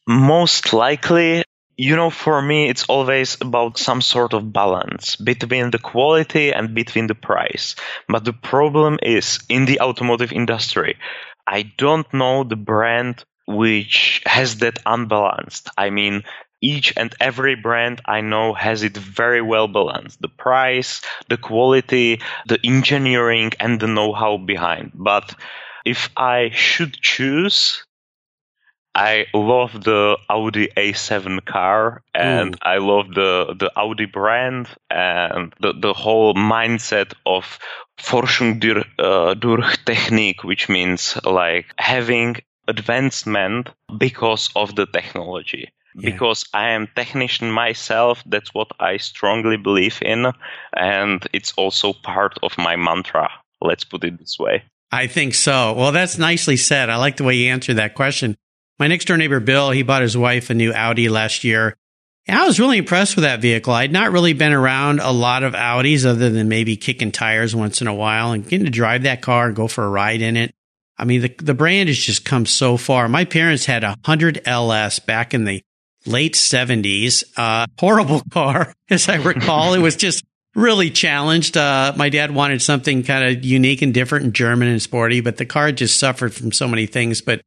Most 0.07 0.73
likely, 0.73 1.43
you 1.75 1.95
know, 1.95 2.11
for 2.11 2.39
me, 2.41 2.69
it's 2.69 2.83
always 2.83 3.37
about 3.41 3.77
some 3.79 4.01
sort 4.01 4.33
of 4.33 4.53
balance 4.53 5.15
between 5.15 5.71
the 5.71 5.79
quality 5.79 6.51
and 6.53 6.75
between 6.75 7.07
the 7.07 7.15
price. 7.15 7.75
But 8.07 8.25
the 8.25 8.33
problem 8.33 8.99
is 9.01 9.39
in 9.49 9.65
the 9.65 9.81
automotive 9.81 10.31
industry, 10.31 10.97
I 11.47 11.71
don't 11.77 12.11
know 12.13 12.43
the 12.43 12.55
brand 12.55 13.23
which 13.47 14.21
has 14.27 14.57
that 14.57 14.77
unbalanced. 14.85 15.69
I 15.75 15.89
mean, 15.89 16.23
each 16.61 16.93
and 16.97 17.13
every 17.19 17.55
brand 17.55 18.01
I 18.05 18.21
know 18.21 18.53
has 18.53 18.83
it 18.83 18.97
very 18.97 19.41
well 19.41 19.67
balanced. 19.67 20.21
The 20.21 20.27
price, 20.27 21.01
the 21.29 21.37
quality, 21.37 22.21
the 22.47 22.59
engineering, 22.63 23.51
and 23.59 23.79
the 23.79 23.87
know 23.87 24.13
how 24.13 24.37
behind. 24.37 24.91
But 24.93 25.33
if 25.85 26.09
I 26.17 26.51
should 26.53 26.93
choose, 26.93 27.83
I 28.93 29.27
love 29.33 29.83
the 29.83 30.17
Audi 30.29 30.67
A7 30.75 31.45
car 31.45 32.01
and 32.13 32.55
Ooh. 32.55 32.59
I 32.61 32.77
love 32.79 33.13
the, 33.13 33.55
the 33.57 33.71
Audi 33.77 34.05
brand 34.05 34.67
and 34.89 35.53
the, 35.61 35.73
the 35.73 35.93
whole 35.93 36.33
mindset 36.33 37.13
of 37.25 37.59
Vorsprung 37.97 38.59
durch, 38.59 38.85
uh, 38.97 39.35
durch 39.35 39.85
Technik, 39.85 40.43
which 40.43 40.67
means 40.69 41.17
like 41.23 41.67
having 41.77 42.37
advancement 42.67 43.69
because 43.97 44.49
of 44.55 44.75
the 44.75 44.85
technology 44.85 45.71
yeah. 45.95 46.11
because 46.11 46.45
I 46.53 46.69
am 46.69 46.87
technician 46.95 47.51
myself. 47.51 48.23
That's 48.25 48.53
what 48.53 48.69
I 48.79 48.97
strongly 48.97 49.57
believe 49.57 49.99
in, 50.01 50.31
and 50.75 51.27
it's 51.33 51.53
also 51.53 51.93
part 51.93 52.37
of 52.43 52.57
my 52.57 52.75
mantra. 52.75 53.29
Let's 53.61 53.83
put 53.83 54.03
it 54.03 54.19
this 54.19 54.37
way. 54.39 54.63
I 54.91 55.07
think 55.07 55.35
so. 55.35 55.73
Well, 55.73 55.91
that's 55.91 56.17
nicely 56.17 56.57
said. 56.57 56.89
I 56.89 56.95
like 56.95 57.17
the 57.17 57.23
way 57.23 57.35
you 57.35 57.51
answered 57.51 57.75
that 57.75 57.93
question. 57.93 58.35
My 58.79 58.87
next 58.87 59.05
door 59.05 59.17
neighbor 59.17 59.39
Bill, 59.39 59.71
he 59.71 59.83
bought 59.83 60.01
his 60.01 60.17
wife 60.17 60.49
a 60.49 60.53
new 60.53 60.73
Audi 60.73 61.09
last 61.09 61.43
year. 61.43 61.75
And 62.27 62.37
I 62.37 62.45
was 62.45 62.59
really 62.59 62.77
impressed 62.77 63.15
with 63.15 63.23
that 63.23 63.41
vehicle. 63.41 63.73
I'd 63.73 63.91
not 63.91 64.11
really 64.11 64.33
been 64.33 64.53
around 64.53 64.99
a 64.99 65.11
lot 65.11 65.43
of 65.43 65.53
Audis 65.53 66.05
other 66.05 66.29
than 66.29 66.47
maybe 66.47 66.77
kicking 66.77 67.11
tires 67.11 67.55
once 67.55 67.81
in 67.81 67.87
a 67.87 67.93
while 67.93 68.31
and 68.31 68.47
getting 68.47 68.65
to 68.65 68.71
drive 68.71 69.03
that 69.03 69.21
car 69.21 69.47
and 69.47 69.55
go 69.55 69.67
for 69.67 69.83
a 69.83 69.89
ride 69.89 70.21
in 70.21 70.37
it. 70.37 70.53
I 70.97 71.05
mean, 71.05 71.21
the, 71.21 71.35
the 71.41 71.53
brand 71.53 71.89
has 71.89 71.97
just 71.97 72.25
come 72.25 72.45
so 72.45 72.77
far. 72.77 73.07
My 73.07 73.25
parents 73.25 73.65
had 73.65 73.83
a 73.83 73.89
100 73.89 74.41
LS 74.45 74.99
back 74.99 75.33
in 75.33 75.45
the 75.45 75.63
late 76.09 76.33
70s. 76.33 77.23
Uh, 77.37 77.67
horrible 77.79 78.21
car, 78.31 78.73
as 78.89 79.07
I 79.07 79.15
recall. 79.15 79.73
it 79.73 79.79
was 79.79 79.95
just 79.95 80.23
really 80.55 80.89
challenged. 80.89 81.55
Uh, 81.55 81.93
my 81.95 82.09
dad 82.09 82.31
wanted 82.31 82.61
something 82.61 83.03
kind 83.03 83.23
of 83.23 83.45
unique 83.45 83.81
and 83.81 83.93
different 83.93 84.25
and 84.25 84.33
German 84.33 84.67
and 84.67 84.81
sporty, 84.81 85.21
but 85.21 85.37
the 85.37 85.45
car 85.45 85.71
just 85.71 85.99
suffered 85.99 86.33
from 86.33 86.51
so 86.51 86.67
many 86.67 86.85
things. 86.85 87.21
But 87.21 87.41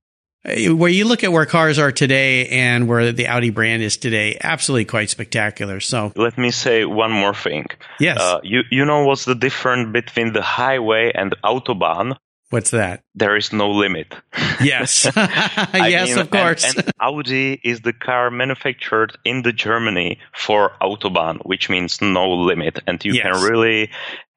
uh, 0.44 0.74
where 0.74 0.90
you 0.90 1.04
look 1.04 1.22
at 1.22 1.32
where 1.32 1.46
cars 1.46 1.78
are 1.78 1.92
today 1.92 2.48
and 2.48 2.88
where 2.88 3.12
the 3.12 3.28
Audi 3.28 3.50
brand 3.50 3.82
is 3.82 3.96
today, 3.96 4.38
absolutely 4.40 4.84
quite 4.86 5.10
spectacular. 5.10 5.80
So 5.80 6.12
let 6.16 6.38
me 6.38 6.50
say 6.50 6.84
one 6.84 7.12
more 7.12 7.34
thing. 7.34 7.66
Yes. 8.00 8.18
Uh, 8.20 8.40
you, 8.42 8.62
you 8.70 8.84
know 8.84 9.04
what's 9.04 9.24
the 9.24 9.34
difference 9.34 9.92
between 9.92 10.32
the 10.32 10.42
highway 10.42 11.12
and 11.14 11.32
the 11.32 11.36
Autobahn? 11.44 12.16
What's 12.52 12.70
that? 12.72 13.02
There 13.14 13.34
is 13.34 13.50
no 13.50 13.70
limit. 13.70 14.14
Yes. 14.60 15.10
yes, 15.16 16.10
mean, 16.10 16.18
of 16.18 16.30
course. 16.30 16.62
And, 16.64 16.84
and, 16.84 16.92
Audi 17.00 17.60
is 17.64 17.80
the 17.80 17.92
car 17.92 18.30
manufactured 18.30 19.16
in 19.24 19.42
the 19.42 19.52
Germany 19.52 20.18
for 20.32 20.72
Autobahn, 20.80 21.38
which 21.44 21.68
means 21.68 22.00
no 22.00 22.30
limit. 22.30 22.78
And 22.86 23.04
you 23.04 23.14
yes. 23.14 23.24
can 23.24 23.50
really 23.50 23.90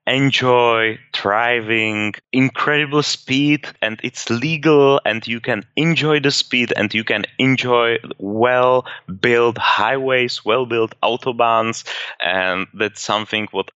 enjoy 0.07 0.97
driving 1.13 2.13
incredible 2.31 3.03
speed 3.03 3.67
and 3.81 3.99
it's 4.03 4.29
legal 4.29 5.01
and 5.05 5.27
you 5.27 5.39
can 5.39 5.63
enjoy 5.75 6.19
the 6.19 6.31
speed 6.31 6.71
and 6.75 6.93
you 6.93 7.03
can 7.03 7.25
enjoy 7.39 7.97
well 8.17 8.85
built 9.19 9.57
highways, 9.57 10.45
well 10.45 10.65
built 10.65 10.93
autobahns. 11.03 11.83
And 12.23 12.67
that's 12.73 13.01
something 13.01 13.47
what 13.51 13.69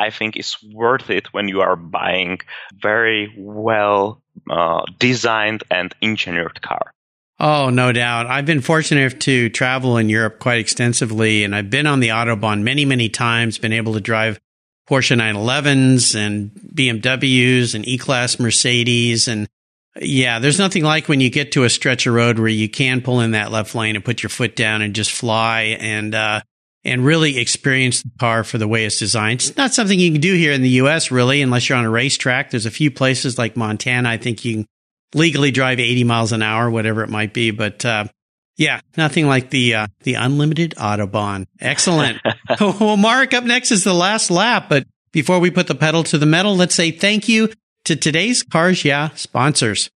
I 0.00 0.10
think 0.10 0.36
is 0.36 0.56
worth 0.72 1.10
it 1.10 1.32
when 1.32 1.48
you 1.48 1.60
are 1.60 1.76
buying 1.76 2.40
very 2.80 3.32
well 3.36 4.22
uh, 4.50 4.82
designed 4.98 5.62
and 5.70 5.94
engineered 6.00 6.62
car. 6.62 6.92
Oh, 7.38 7.70
no 7.70 7.92
doubt. 7.92 8.26
I've 8.26 8.44
been 8.44 8.60
fortunate 8.60 9.20
to 9.22 9.48
travel 9.48 9.96
in 9.96 10.08
Europe 10.08 10.38
quite 10.40 10.58
extensively, 10.58 11.44
and 11.44 11.54
I've 11.54 11.70
been 11.70 11.86
on 11.86 12.00
the 12.00 12.08
Autobahn 12.08 12.62
many, 12.62 12.84
many 12.84 13.08
times, 13.08 13.56
been 13.56 13.72
able 13.72 13.94
to 13.94 14.00
drive 14.00 14.38
Porsche 14.88 15.16
911s 15.16 16.14
and 16.14 16.50
BMWs 16.74 17.74
and 17.74 17.86
E-Class 17.86 18.38
Mercedes. 18.40 19.28
And 19.28 19.48
yeah, 19.96 20.38
there's 20.38 20.58
nothing 20.58 20.82
like 20.82 21.08
when 21.08 21.20
you 21.20 21.30
get 21.30 21.52
to 21.52 21.64
a 21.64 21.70
stretch 21.70 22.06
of 22.06 22.14
road 22.14 22.38
where 22.38 22.48
you 22.48 22.68
can 22.68 23.00
pull 23.00 23.20
in 23.20 23.30
that 23.30 23.50
left 23.50 23.74
lane 23.74 23.96
and 23.96 24.04
put 24.04 24.22
your 24.22 24.30
foot 24.30 24.54
down 24.54 24.82
and 24.82 24.94
just 24.94 25.10
fly. 25.10 25.76
And, 25.80 26.14
uh, 26.14 26.42
and 26.84 27.04
really 27.04 27.38
experience 27.38 28.02
the 28.02 28.10
car 28.18 28.44
for 28.44 28.58
the 28.58 28.68
way 28.68 28.84
it's 28.84 28.98
designed. 28.98 29.40
It's 29.40 29.56
not 29.56 29.74
something 29.74 29.98
you 29.98 30.12
can 30.12 30.20
do 30.20 30.34
here 30.34 30.52
in 30.52 30.62
the 30.62 30.80
US, 30.80 31.10
really, 31.10 31.42
unless 31.42 31.68
you're 31.68 31.78
on 31.78 31.84
a 31.84 31.90
racetrack. 31.90 32.50
There's 32.50 32.66
a 32.66 32.70
few 32.70 32.90
places 32.90 33.38
like 33.38 33.56
Montana, 33.56 34.08
I 34.08 34.16
think 34.16 34.44
you 34.44 34.54
can 34.54 34.66
legally 35.14 35.50
drive 35.50 35.78
80 35.80 36.04
miles 36.04 36.32
an 36.32 36.42
hour, 36.42 36.70
whatever 36.70 37.02
it 37.02 37.10
might 37.10 37.34
be. 37.34 37.50
But, 37.50 37.84
uh, 37.84 38.04
yeah, 38.56 38.80
nothing 38.96 39.26
like 39.26 39.50
the, 39.50 39.74
uh, 39.74 39.86
the 40.04 40.14
unlimited 40.14 40.74
Autobahn. 40.76 41.46
Excellent. 41.60 42.18
well, 42.60 42.96
Mark, 42.96 43.34
up 43.34 43.44
next 43.44 43.70
is 43.72 43.84
the 43.84 43.94
last 43.94 44.30
lap. 44.30 44.66
But 44.68 44.86
before 45.12 45.38
we 45.38 45.50
put 45.50 45.66
the 45.66 45.74
pedal 45.74 46.04
to 46.04 46.18
the 46.18 46.26
metal, 46.26 46.56
let's 46.56 46.74
say 46.74 46.90
thank 46.90 47.28
you 47.28 47.52
to 47.84 47.96
today's 47.96 48.42
Cars 48.42 48.84
Yeah 48.84 49.10
sponsors. 49.14 49.90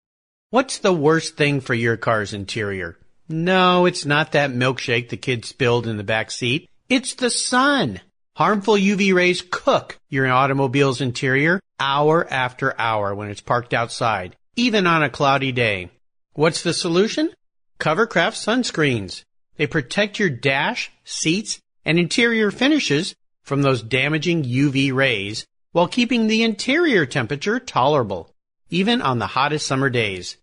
What's 0.50 0.78
the 0.78 0.92
worst 0.92 1.36
thing 1.36 1.60
for 1.60 1.74
your 1.74 1.96
car's 1.96 2.34
interior? 2.34 2.98
No, 3.28 3.86
it's 3.86 4.04
not 4.04 4.32
that 4.32 4.50
milkshake 4.50 5.08
the 5.08 5.16
kids 5.16 5.48
spilled 5.48 5.86
in 5.86 5.96
the 5.96 6.04
back 6.04 6.30
seat. 6.30 6.68
It's 6.92 7.14
the 7.14 7.30
sun. 7.30 8.02
Harmful 8.36 8.74
UV 8.74 9.14
rays 9.14 9.42
cook 9.50 9.98
your 10.10 10.30
automobile's 10.30 11.00
interior 11.00 11.58
hour 11.80 12.30
after 12.30 12.78
hour 12.78 13.14
when 13.14 13.30
it's 13.30 13.40
parked 13.40 13.72
outside, 13.72 14.36
even 14.56 14.86
on 14.86 15.02
a 15.02 15.08
cloudy 15.08 15.52
day. 15.52 15.88
What's 16.34 16.62
the 16.62 16.74
solution? 16.74 17.32
Covercraft 17.78 18.36
sunscreens. 18.36 19.24
They 19.56 19.66
protect 19.66 20.18
your 20.18 20.28
dash, 20.28 20.92
seats, 21.02 21.60
and 21.82 21.98
interior 21.98 22.50
finishes 22.50 23.14
from 23.42 23.62
those 23.62 23.82
damaging 23.82 24.42
UV 24.42 24.92
rays 24.92 25.46
while 25.70 25.88
keeping 25.88 26.26
the 26.26 26.42
interior 26.42 27.06
temperature 27.06 27.58
tolerable, 27.58 28.28
even 28.68 29.00
on 29.00 29.18
the 29.18 29.28
hottest 29.28 29.66
summer 29.66 29.88
days. 29.88 30.36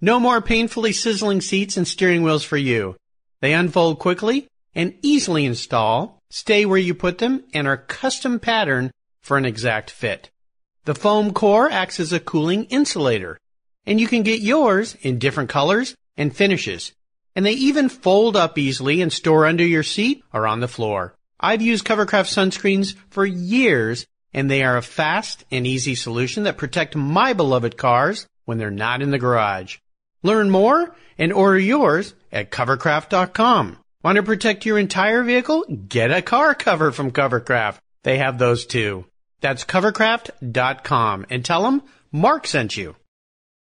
No 0.00 0.20
more 0.20 0.40
painfully 0.40 0.92
sizzling 0.92 1.40
seats 1.40 1.76
and 1.76 1.88
steering 1.88 2.22
wheels 2.22 2.44
for 2.44 2.56
you. 2.56 2.94
They 3.40 3.54
unfold 3.54 3.98
quickly 3.98 4.46
and 4.76 4.94
easily 5.00 5.46
install, 5.46 6.22
stay 6.28 6.66
where 6.66 6.78
you 6.78 6.94
put 6.94 7.18
them, 7.18 7.42
and 7.54 7.66
are 7.66 7.78
custom 7.78 8.38
patterned 8.38 8.92
for 9.22 9.38
an 9.38 9.46
exact 9.46 9.90
fit. 9.90 10.30
The 10.84 10.94
foam 10.94 11.32
core 11.32 11.70
acts 11.70 11.98
as 11.98 12.12
a 12.12 12.20
cooling 12.20 12.66
insulator, 12.66 13.40
and 13.86 13.98
you 13.98 14.06
can 14.06 14.22
get 14.22 14.40
yours 14.40 14.94
in 15.00 15.18
different 15.18 15.48
colors 15.48 15.96
and 16.16 16.36
finishes. 16.36 16.92
And 17.34 17.44
they 17.44 17.52
even 17.52 17.88
fold 17.88 18.36
up 18.36 18.58
easily 18.58 19.00
and 19.00 19.12
store 19.12 19.46
under 19.46 19.64
your 19.64 19.82
seat 19.82 20.22
or 20.32 20.46
on 20.46 20.60
the 20.60 20.68
floor. 20.68 21.14
I've 21.40 21.62
used 21.62 21.84
Covercraft 21.84 22.28
sunscreens 22.28 22.94
for 23.08 23.26
years, 23.26 24.06
and 24.32 24.50
they 24.50 24.62
are 24.62 24.76
a 24.76 24.82
fast 24.82 25.44
and 25.50 25.66
easy 25.66 25.94
solution 25.94 26.44
that 26.44 26.56
protect 26.58 26.94
my 26.94 27.32
beloved 27.32 27.76
cars 27.76 28.26
when 28.44 28.58
they're 28.58 28.70
not 28.70 29.02
in 29.02 29.10
the 29.10 29.18
garage. 29.18 29.78
Learn 30.22 30.50
more 30.50 30.94
and 31.18 31.32
order 31.32 31.58
yours 31.58 32.14
at 32.30 32.50
covercraft.com. 32.50 33.78
Want 34.06 34.14
to 34.14 34.22
protect 34.22 34.64
your 34.64 34.78
entire 34.78 35.24
vehicle? 35.24 35.64
Get 35.64 36.12
a 36.12 36.22
car 36.22 36.54
cover 36.54 36.92
from 36.92 37.10
Covercraft. 37.10 37.78
They 38.04 38.18
have 38.18 38.38
those 38.38 38.64
too. 38.64 39.04
That's 39.40 39.64
covercraft.com 39.64 41.26
and 41.28 41.44
tell 41.44 41.64
them 41.64 41.82
Mark 42.12 42.46
sent 42.46 42.76
you. 42.76 42.94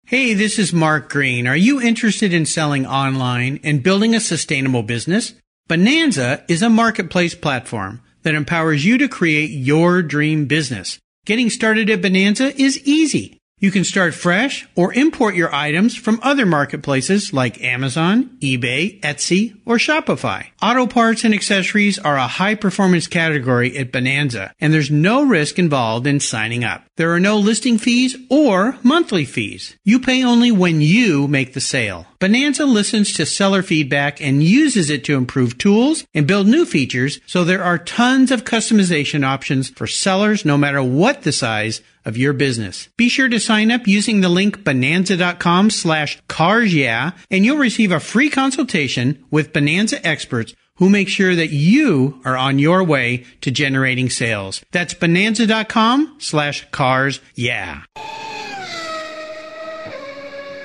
Hey, 0.06 0.36
this 0.36 0.60
is 0.60 0.72
Mark 0.72 1.10
Green. 1.10 1.48
Are 1.48 1.58
you 1.58 1.82
interested 1.82 2.32
in 2.32 2.46
selling 2.46 2.86
online 2.86 3.60
and 3.64 3.82
building 3.82 4.14
a 4.14 4.20
sustainable 4.20 4.84
business? 4.84 5.34
Bonanza 5.68 6.44
is 6.48 6.62
a 6.62 6.70
marketplace 6.70 7.34
platform 7.34 8.04
that 8.22 8.36
empowers 8.36 8.86
you 8.86 9.00
to 9.00 9.08
create 9.08 9.50
your 9.50 10.04
dream 10.04 10.46
business. 10.46 11.00
Getting 11.26 11.50
started 11.50 11.90
at 11.90 12.04
Bonanza 12.04 12.56
is 12.56 12.80
easy. 12.84 13.40
You 13.58 13.72
can 13.72 13.86
start 13.86 14.14
fresh 14.14 14.68
or 14.76 14.94
import 14.94 15.34
your 15.34 15.54
items 15.56 15.96
from 15.96 16.20
other 16.22 16.46
marketplaces 16.46 17.32
like 17.32 17.64
Amazon, 17.64 18.38
eBay, 18.42 19.00
Etsy, 19.00 19.58
or 19.66 19.78
Shopify. 19.78 20.48
Auto 20.62 20.88
parts 20.88 21.24
and 21.24 21.34
accessories 21.34 21.98
are 21.98 22.18
a 22.18 22.28
high 22.28 22.56
performance 22.56 23.08
category 23.08 23.78
at 23.78 23.94
Bonanza, 23.94 24.54
and 24.60 24.74
there's 24.74 24.92
no 24.92 25.24
risk 25.26 25.58
involved 25.58 26.06
in 26.06 26.20
signing 26.20 26.66
up. 26.66 26.84
There 26.98 27.14
are 27.14 27.20
no 27.20 27.38
listing 27.38 27.78
fees 27.78 28.18
or 28.30 28.78
monthly 28.84 29.24
fees. 29.24 29.78
You 29.86 30.02
pay 30.02 30.22
only 30.22 30.52
when 30.52 30.82
you 30.82 31.26
make 31.26 31.54
the 31.54 31.62
sale. 31.62 32.08
Bonanza 32.20 32.66
listens 32.66 33.14
to 33.14 33.26
seller 33.26 33.62
feedback 33.62 34.20
and 34.20 34.44
uses 34.44 34.90
it 34.90 35.06
to 35.06 35.16
improve 35.16 35.58
tools 35.58 36.06
and 36.14 36.28
build 36.28 36.48
new 36.48 36.66
features, 36.66 37.22
so 37.26 37.46
there 37.46 37.64
are 37.64 37.78
tons 37.78 38.32
of 38.32 38.44
customization 38.44 39.26
options 39.26 39.70
for 39.70 39.88
sellers 39.88 40.44
no 40.44 40.58
matter 40.58 40.84
what 40.84 41.24
the 41.24 41.32
size 41.32 41.82
of 42.06 42.18
your 42.18 42.34
business. 42.34 42.90
Be 42.98 43.10
sure 43.10 43.30
to 43.30 43.40
sign 43.40 43.72
up 43.72 43.88
using 43.88 44.22
the 44.22 44.30
link 44.30 44.64
bonanza.com 44.64 45.70
slash 45.70 46.22
cars 46.28 46.74
yeah, 46.74 47.12
and 47.32 47.46
you'll 47.46 47.58
receive 47.58 47.92
a 47.92 48.00
free 48.00 48.30
consultation 48.30 49.26
with 49.32 49.54
Bonanza 49.54 50.06
experts 50.06 50.54
who 50.78 50.90
make 50.90 51.08
sure 51.08 51.36
that 51.36 51.52
you 51.52 52.22
are 52.26 52.36
on 52.36 52.60
your 52.60 52.84
way 52.84 53.26
to 53.42 53.52
generating 53.52 54.10
sales. 54.10 54.64
That's 54.72 54.94
bonanza.com 54.94 56.18
slash 56.20 56.70
cars 56.72 57.22
yeah. 57.34 57.84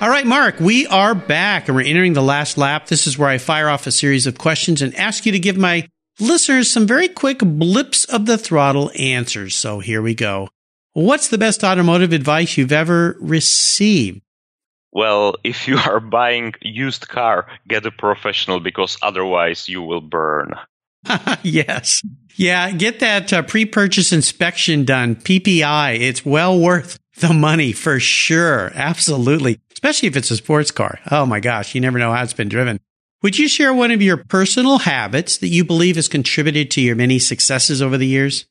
All 0.01 0.09
right, 0.09 0.25
Mark, 0.25 0.61
we 0.61 0.87
are 0.87 1.15
back 1.15 1.69
and 1.69 1.77
we're 1.77 1.85
entering 1.85 2.15
the 2.15 2.23
last 2.23 2.57
lap. 2.57 2.87
This 2.87 3.07
is 3.07 3.19
where 3.19 3.29
I 3.29 3.37
fire 3.37 3.69
off 3.69 3.87
a 3.87 3.93
series 3.93 4.27
of 4.27 4.39
questions 4.39 4.81
and 4.81 4.95
ask 4.95 5.27
you 5.27 5.33
to 5.33 5.39
give 5.39 5.59
my 5.59 5.87
listeners 6.19 6.71
some 6.71 6.87
very 6.87 7.07
quick 7.07 7.41
blips 7.41 8.07
of 8.07 8.25
the 8.25 8.39
throttle 8.39 8.91
answers. 8.99 9.55
So 9.55 9.81
here 9.81 10.01
we 10.01 10.15
go. 10.15 10.49
What's 10.93 11.29
the 11.29 11.39
best 11.39 11.63
automotive 11.63 12.13
advice 12.13 12.57
you've 12.57 12.73
ever 12.73 13.17
received? 13.21 14.23
Well, 14.93 15.37
if 15.45 15.69
you 15.69 15.79
are 15.79 16.01
buying 16.01 16.55
used 16.61 17.09
car, 17.09 17.47
get 17.69 17.87
a 17.87 17.93
professional 17.93 18.59
because 18.59 18.99
otherwise 19.01 19.69
you 19.69 19.83
will 19.83 20.01
burn. 20.01 20.55
yes. 21.43 22.03
Yeah, 22.35 22.73
get 22.73 23.01
that 23.01 23.33
uh, 23.33 23.43
pre-purchase 23.43 24.13
inspection 24.13 24.85
done, 24.85 25.15
PPI. 25.15 26.01
It's 26.01 26.25
well 26.25 26.59
worth 26.59 26.99
the 27.19 27.33
money 27.33 27.73
for 27.73 28.01
sure. 28.01 28.73
Absolutely. 28.75 29.61
Especially 29.73 30.09
if 30.09 30.17
it's 30.17 30.31
a 30.33 30.37
sports 30.37 30.73
car. 30.73 30.99
Oh 31.11 31.25
my 31.25 31.39
gosh, 31.39 31.75
you 31.75 31.81
never 31.81 31.99
know 31.99 32.13
how 32.13 32.23
it's 32.23 32.33
been 32.33 32.49
driven. 32.49 32.81
Would 33.23 33.39
you 33.39 33.49
share 33.49 33.73
one 33.73 33.91
of 33.91 34.03
your 34.03 34.17
personal 34.17 34.79
habits 34.79 35.39
that 35.39 35.49
you 35.49 35.65
believe 35.65 35.97
has 35.97 36.09
contributed 36.09 36.71
to 36.73 36.81
your 36.81 36.97
many 36.97 37.19
successes 37.19 37.81
over 37.81 37.97
the 37.97 38.07
years? 38.07 38.47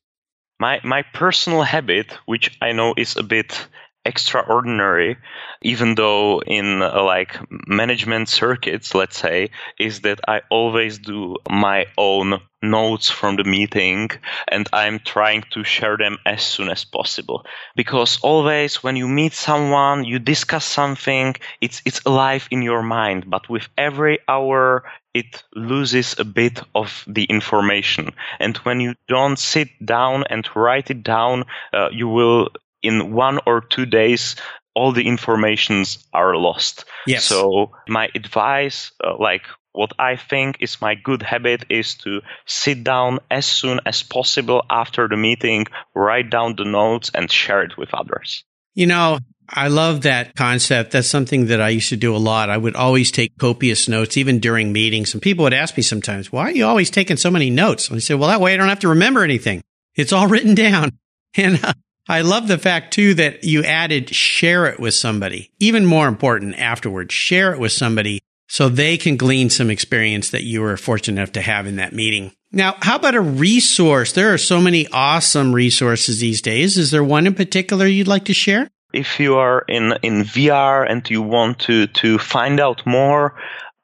My 0.60 0.80
my 0.84 1.04
personal 1.14 1.64
habit, 1.64 2.12
which 2.26 2.58
I 2.62 2.74
know 2.74 2.94
is 2.98 3.18
a 3.18 3.24
bit 3.24 3.68
extraordinary, 4.06 5.18
even 5.62 5.96
though 5.96 6.42
in 6.42 6.82
uh, 6.82 7.04
like 7.04 7.40
management 7.68 8.30
circuits, 8.30 8.94
let's 8.94 9.18
say, 9.18 9.50
is 9.80 10.02
that 10.02 10.20
I 10.28 10.42
always 10.50 11.00
do 11.00 11.38
my 11.50 11.88
own 11.98 12.40
notes 12.62 13.10
from 13.10 13.36
the 13.36 13.44
meeting 13.44 14.10
and 14.48 14.68
I'm 14.74 15.00
trying 15.00 15.44
to 15.52 15.64
share 15.64 15.98
them 15.98 16.18
as 16.26 16.44
soon 16.44 16.70
as 16.70 16.86
possible. 16.86 17.46
Because 17.76 18.20
always 18.22 18.84
when 18.84 18.96
you 18.96 19.08
meet 19.08 19.34
someone, 19.34 20.04
you 20.04 20.20
discuss 20.20 20.66
something, 20.66 21.36
it's, 21.62 21.82
it's 21.86 22.02
alive 22.06 22.48
in 22.52 22.62
your 22.62 22.84
mind. 22.84 23.30
But 23.30 23.50
with 23.50 23.68
every 23.78 24.20
hour, 24.28 24.84
it 25.14 25.44
loses 25.56 26.16
a 26.20 26.26
bit 26.26 26.62
of 26.76 27.04
the 27.08 27.24
information. 27.24 28.14
And 28.40 28.58
when 28.58 28.80
you 28.80 28.96
don't 29.08 29.40
sit 29.40 29.70
down 29.84 30.26
and 30.30 30.48
write 30.56 30.90
it 30.92 31.04
down, 31.04 31.46
uh, 31.74 31.90
you 31.92 32.08
will 32.08 32.50
in 32.82 33.14
one 33.14 33.40
or 33.46 33.62
two 33.62 33.86
days 33.86 34.36
all 34.74 34.92
the 34.92 35.08
informations 35.08 36.06
are 36.14 36.36
lost. 36.38 36.86
Yes. 37.06 37.26
So 37.26 37.72
my 37.88 38.10
advice, 38.16 38.92
uh, 39.04 39.18
like 39.18 39.44
what 39.72 39.94
I 40.00 40.16
think 40.16 40.58
is 40.62 40.82
my 40.82 40.96
good 40.96 41.22
habit 41.22 41.66
is 41.70 41.96
to 41.96 42.22
sit 42.46 42.84
down 42.84 43.20
as 43.30 43.46
soon 43.46 43.80
as 43.86 44.04
possible 44.04 44.64
after 44.70 45.08
the 45.08 45.18
meeting, 45.18 45.66
write 45.96 46.30
down 46.30 46.56
the 46.56 46.66
notes 46.66 47.12
and 47.14 47.32
share 47.32 47.64
it 47.64 47.78
with 47.78 47.94
others. 47.94 48.44
You 48.74 48.88
know, 48.88 49.20
I 49.48 49.68
love 49.68 50.02
that 50.02 50.36
concept. 50.36 50.92
That's 50.92 51.08
something 51.08 51.48
that 51.48 51.62
I 51.62 51.70
used 51.70 51.90
to 51.90 51.98
do 51.98 52.16
a 52.16 52.18
lot. 52.18 52.50
I 52.50 52.58
would 52.58 52.76
always 52.76 53.12
take 53.12 53.38
copious 53.38 53.88
notes, 53.88 54.18
even 54.18 54.40
during 54.40 54.72
meetings. 54.72 55.14
And 55.14 55.22
people 55.22 55.44
would 55.44 55.54
ask 55.54 55.76
me 55.76 55.84
sometimes, 55.84 56.32
why 56.32 56.44
are 56.44 56.52
you 56.52 56.66
always 56.66 56.92
taking 56.92 57.18
so 57.18 57.32
many 57.32 57.50
notes? 57.50 57.88
And 57.90 57.98
I 57.98 58.00
said, 58.00 58.20
well, 58.20 58.30
that 58.30 58.42
way 58.42 58.54
I 58.54 58.58
don't 58.58 58.70
have 58.70 58.80
to 58.80 58.90
remember 58.90 59.24
anything. 59.24 59.62
It's 59.96 60.14
all 60.14 60.28
written 60.30 60.56
down. 60.56 60.98
And 61.36 61.64
uh, 61.64 61.74
I 62.08 62.22
love 62.22 62.48
the 62.48 62.58
fact 62.58 62.94
too 62.94 63.16
that 63.16 63.44
you 63.44 63.64
added 63.64 64.14
share 64.14 64.66
it 64.66 64.80
with 64.80 64.94
somebody. 64.94 65.52
Even 65.60 65.86
more 65.86 66.08
important 66.08 66.60
afterwards, 66.60 67.14
share 67.14 67.54
it 67.54 67.60
with 67.60 67.72
somebody 67.72 68.22
so 68.50 68.68
they 68.68 68.98
can 68.98 69.16
glean 69.16 69.50
some 69.50 69.70
experience 69.70 70.32
that 70.32 70.44
you 70.44 70.62
were 70.62 70.76
fortunate 70.76 71.22
enough 71.22 71.32
to 71.34 71.42
have 71.42 71.68
in 71.68 71.78
that 71.78 71.94
meeting. 71.94 72.32
Now, 72.52 72.76
how 72.82 72.96
about 72.96 73.14
a 73.14 73.22
resource? 73.22 74.12
There 74.12 74.34
are 74.34 74.40
so 74.40 74.60
many 74.60 74.88
awesome 74.92 75.54
resources 75.54 76.20
these 76.20 76.42
days. 76.42 76.78
Is 76.78 76.90
there 76.90 77.04
one 77.04 77.28
in 77.28 77.36
particular 77.36 77.86
you'd 77.86 78.08
like 78.08 78.26
to 78.26 78.34
share? 78.34 78.68
If 78.92 79.20
you 79.20 79.36
are 79.36 79.64
in, 79.68 79.94
in 80.02 80.24
VR 80.24 80.90
and 80.90 81.08
you 81.12 81.22
want 81.22 81.60
to, 81.60 81.86
to 81.88 82.18
find 82.18 82.60
out 82.60 82.82
more, 82.88 83.36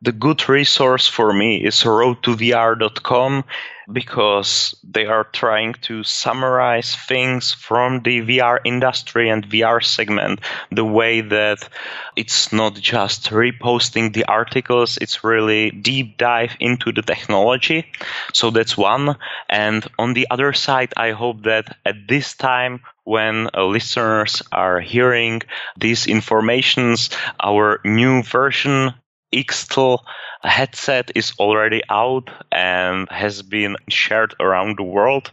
the 0.05 0.11
good 0.11 0.47
resource 0.47 1.07
for 1.07 1.33
me 1.33 1.57
is 1.57 1.83
roadtovr.com 1.83 3.43
because 3.91 4.75
they 4.83 5.05
are 5.05 5.23
trying 5.23 5.73
to 5.73 6.03
summarize 6.03 6.95
things 6.95 7.53
from 7.53 8.01
the 8.01 8.21
VR 8.21 8.59
industry 8.63 9.29
and 9.29 9.49
VR 9.49 9.83
segment 9.83 10.41
the 10.71 10.85
way 10.85 11.21
that 11.21 11.67
it's 12.15 12.53
not 12.53 12.75
just 12.75 13.29
reposting 13.31 14.13
the 14.13 14.25
articles, 14.25 14.97
it's 15.01 15.23
really 15.23 15.71
deep 15.71 16.17
dive 16.17 16.55
into 16.59 16.91
the 16.91 17.01
technology. 17.01 17.85
So 18.33 18.51
that's 18.51 18.77
one. 18.77 19.17
And 19.49 19.87
on 19.97 20.13
the 20.13 20.27
other 20.29 20.53
side, 20.53 20.93
I 20.95 21.11
hope 21.11 21.43
that 21.43 21.77
at 21.85 22.07
this 22.07 22.35
time, 22.35 22.81
when 23.03 23.49
uh, 23.53 23.65
listeners 23.65 24.41
are 24.51 24.79
hearing 24.79 25.41
these 25.77 26.07
informations, 26.07 27.11
our 27.39 27.79
new 27.85 28.23
version 28.23 28.95
XTAL 29.35 29.99
headset 30.41 31.11
is 31.15 31.33
already 31.39 31.81
out 31.89 32.29
and 32.51 33.09
has 33.09 33.41
been 33.41 33.77
shared 33.89 34.35
around 34.39 34.77
the 34.77 34.83
world 34.83 35.31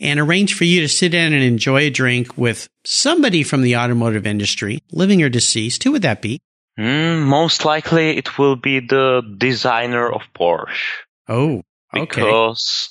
and 0.00 0.20
arrange 0.20 0.54
for 0.54 0.64
you 0.64 0.80
to 0.82 0.88
sit 0.88 1.12
down 1.12 1.32
and 1.32 1.42
enjoy 1.42 1.82
a 1.82 1.90
drink 1.90 2.36
with 2.36 2.68
somebody 2.84 3.42
from 3.42 3.62
the 3.62 3.76
automotive 3.76 4.26
industry, 4.26 4.82
living 4.92 5.22
or 5.22 5.28
deceased, 5.28 5.82
who 5.84 5.92
would 5.92 6.02
that 6.02 6.22
be? 6.22 6.40
Mm, 6.78 7.22
most 7.24 7.64
likely 7.64 8.16
it 8.16 8.38
will 8.38 8.56
be 8.56 8.80
the 8.80 9.22
designer 9.38 10.10
of 10.12 10.22
Porsche. 10.34 10.82
Oh, 11.28 11.62
okay. 11.94 12.20
Because 12.20 12.90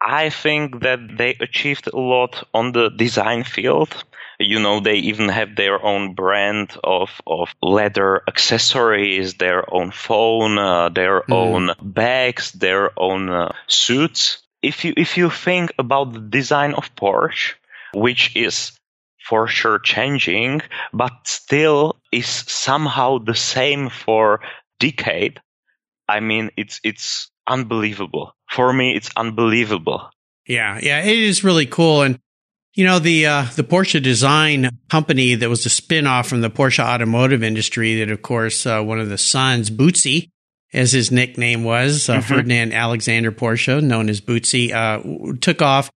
I 0.00 0.30
think 0.30 0.82
that 0.82 0.98
they 1.16 1.36
achieved 1.40 1.88
a 1.92 1.98
lot 1.98 2.46
on 2.52 2.72
the 2.72 2.90
design 2.90 3.44
field. 3.44 4.04
You 4.38 4.58
know, 4.58 4.80
they 4.80 4.96
even 4.96 5.28
have 5.28 5.54
their 5.56 5.82
own 5.82 6.14
brand 6.14 6.76
of, 6.82 7.08
of 7.26 7.48
leather 7.62 8.22
accessories, 8.26 9.34
their 9.34 9.72
own 9.72 9.92
phone, 9.92 10.58
uh, 10.58 10.88
their 10.88 11.22
Mm. 11.22 11.32
own 11.32 11.70
bags, 11.80 12.52
their 12.52 12.90
own 12.98 13.30
uh, 13.30 13.52
suits. 13.68 14.41
If 14.62 14.84
you 14.84 14.94
if 14.96 15.16
you 15.16 15.30
think 15.30 15.72
about 15.78 16.12
the 16.12 16.20
design 16.20 16.74
of 16.74 16.94
Porsche, 16.94 17.54
which 17.94 18.34
is 18.36 18.72
for 19.24 19.46
sure 19.46 19.78
changing, 19.78 20.62
but 20.92 21.12
still 21.24 21.96
is 22.10 22.26
somehow 22.26 23.18
the 23.18 23.34
same 23.34 23.88
for 23.88 24.40
decade. 24.78 25.40
I 26.08 26.20
mean, 26.20 26.50
it's 26.56 26.80
it's 26.84 27.30
unbelievable. 27.46 28.34
For 28.50 28.72
me, 28.72 28.94
it's 28.94 29.10
unbelievable. 29.16 30.10
Yeah, 30.46 30.78
yeah, 30.82 31.02
it 31.02 31.18
is 31.18 31.44
really 31.44 31.66
cool. 31.66 32.02
And 32.02 32.18
you 32.74 32.84
know, 32.84 32.98
the 32.98 33.26
uh, 33.26 33.46
the 33.54 33.64
Porsche 33.64 34.02
design 34.02 34.70
company 34.90 35.34
that 35.34 35.48
was 35.48 35.64
a 35.66 35.70
spin-off 35.70 36.28
from 36.28 36.40
the 36.40 36.50
Porsche 36.50 36.84
automotive 36.84 37.42
industry 37.42 37.96
that 37.96 38.10
of 38.10 38.22
course 38.22 38.66
uh, 38.66 38.82
one 38.82 38.98
of 38.98 39.08
the 39.08 39.18
sons, 39.18 39.70
Butzi, 39.70 40.30
as 40.72 40.92
his 40.92 41.10
nickname 41.10 41.64
was, 41.64 42.08
uh, 42.08 42.16
Mhm. 42.16 42.22
Ferdinand 42.24 42.72
Alexander 42.72 43.32
Porsche, 43.32 43.82
known 43.82 44.08
as 44.08 44.20
Butzi, 44.20 44.72
uh, 44.72 45.34
took 45.40 45.60
off. 45.62 45.90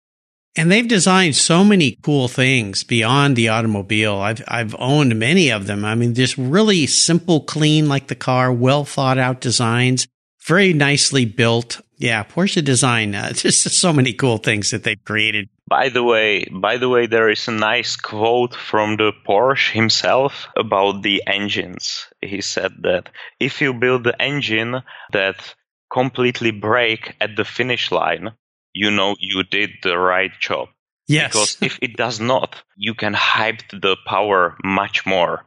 And 0.58 0.72
they've 0.72 0.88
designed 0.88 1.36
so 1.36 1.62
many 1.64 1.98
cool 2.02 2.28
things 2.28 2.82
beyond 2.82 3.36
the 3.36 3.48
automobile. 3.48 4.14
I've 4.16 4.42
I've 4.48 4.74
owned 4.78 5.18
many 5.18 5.50
of 5.50 5.66
them. 5.66 5.84
I 5.84 5.94
mean, 5.94 6.14
just 6.14 6.36
really 6.38 6.86
simple, 6.86 7.40
clean, 7.40 7.88
like 7.88 8.06
the 8.06 8.14
car, 8.14 8.50
well 8.50 8.84
thought 8.86 9.18
out 9.18 9.42
designs, 9.42 10.06
very 10.46 10.72
nicely 10.72 11.26
built. 11.26 11.82
Yeah, 11.98 12.24
Porsche 12.24 12.64
design. 12.64 13.14
Uh, 13.14 13.32
just 13.34 13.68
so 13.68 13.92
many 13.92 14.14
cool 14.14 14.38
things 14.38 14.70
that 14.70 14.82
they've 14.82 15.04
created. 15.04 15.48
By 15.68 15.88
the 15.90 16.02
way, 16.02 16.46
by 16.50 16.78
the 16.78 16.88
way, 16.88 17.06
there 17.06 17.28
is 17.28 17.48
a 17.48 17.52
nice 17.52 17.96
quote 17.96 18.54
from 18.54 18.96
the 18.96 19.12
Porsche 19.28 19.72
himself 19.72 20.46
about 20.56 21.02
the 21.02 21.22
engines. 21.26 22.06
He 22.26 22.40
said 22.40 22.72
that 22.82 23.08
if 23.40 23.60
you 23.60 23.72
build 23.72 24.04
the 24.04 24.20
engine 24.20 24.82
that 25.12 25.54
completely 25.92 26.50
break 26.50 27.14
at 27.20 27.36
the 27.36 27.44
finish 27.44 27.90
line, 27.90 28.32
you 28.72 28.90
know 28.90 29.16
you 29.18 29.42
did 29.42 29.70
the 29.82 29.96
right 29.96 30.32
job. 30.40 30.68
Yes. 31.08 31.32
Because 31.32 31.56
if 31.60 31.78
it 31.80 31.96
does 31.96 32.20
not, 32.20 32.62
you 32.76 32.94
can 32.94 33.14
hype 33.14 33.62
the 33.70 33.96
power 34.06 34.56
much 34.64 35.06
more. 35.06 35.44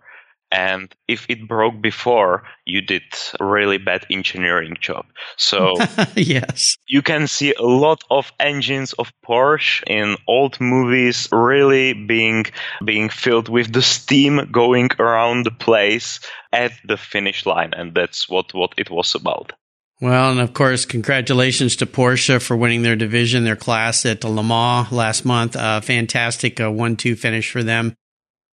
And 0.52 0.94
if 1.08 1.28
it 1.30 1.48
broke 1.48 1.80
before, 1.82 2.44
you 2.66 2.82
did 2.82 3.04
really 3.40 3.78
bad 3.78 4.06
engineering 4.10 4.78
job. 4.80 5.06
So 5.38 5.76
yes. 6.16 6.78
you 6.88 7.02
can 7.02 7.28
see 7.28 7.54
a 7.54 7.64
lot 7.64 8.04
of 8.10 8.32
engines 8.40 8.94
of 8.94 9.14
Porsche 9.24 9.84
in 9.86 10.18
old 10.28 10.60
movies 10.60 11.28
really 11.32 11.94
being 11.94 12.46
being 12.84 13.10
filled 13.10 13.48
with 13.48 13.72
the 13.72 13.82
steam 13.82 14.50
going 14.52 14.90
around 14.98 15.46
the 15.46 15.52
place 15.52 16.20
at 16.52 16.72
the 16.84 16.98
finish 16.98 17.46
line 17.46 17.74
and 17.76 17.94
that's 17.94 18.28
what 18.28 18.54
what 18.54 18.74
it 18.78 18.90
was 18.90 19.14
about. 19.14 19.54
Well, 20.02 20.32
and 20.32 20.40
of 20.40 20.54
course, 20.54 20.86
congratulations 20.86 21.76
to 21.78 21.86
Porsche 21.86 22.42
for 22.42 22.56
winning 22.56 22.84
their 22.84 22.96
division, 22.96 23.44
their 23.44 23.58
class 23.58 24.06
at 24.06 24.24
Le 24.24 24.44
Mans 24.44 24.90
last 24.94 25.26
month. 25.26 25.58
Uh, 25.58 25.82
fantastic 25.82 26.62
uh, 26.62 26.72
one-two 26.72 27.18
finish 27.18 27.52
for 27.52 27.64
them. 27.64 27.96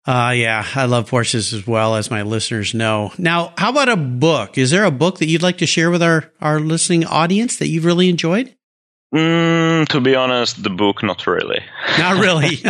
Uh, 0.05 0.33
yeah, 0.35 0.65
I 0.75 0.85
love 0.85 1.09
Porsches 1.09 1.53
as 1.53 1.65
well, 1.65 1.95
as 1.95 2.11
my 2.11 2.23
listeners 2.23 2.73
know. 2.73 3.13
Now, 3.17 3.53
how 3.57 3.69
about 3.69 3.87
a 3.87 3.95
book? 3.95 4.57
Is 4.57 4.69
there 4.69 4.83
a 4.83 4.91
book 4.91 5.19
that 5.19 5.27
you'd 5.27 5.41
like 5.41 5.59
to 5.59 5.65
share 5.65 5.89
with 5.89 6.03
our, 6.03 6.29
our 6.41 6.59
listening 6.59 7.05
audience 7.05 7.57
that 7.57 7.69
you've 7.69 7.85
really 7.85 8.09
enjoyed? 8.09 8.53
Mm, 9.13 9.87
to 9.89 10.01
be 10.01 10.15
honest, 10.15 10.63
the 10.63 10.71
book 10.71 11.03
not 11.03 11.27
really. 11.27 11.61
Not 11.99 12.19
really. 12.19 12.63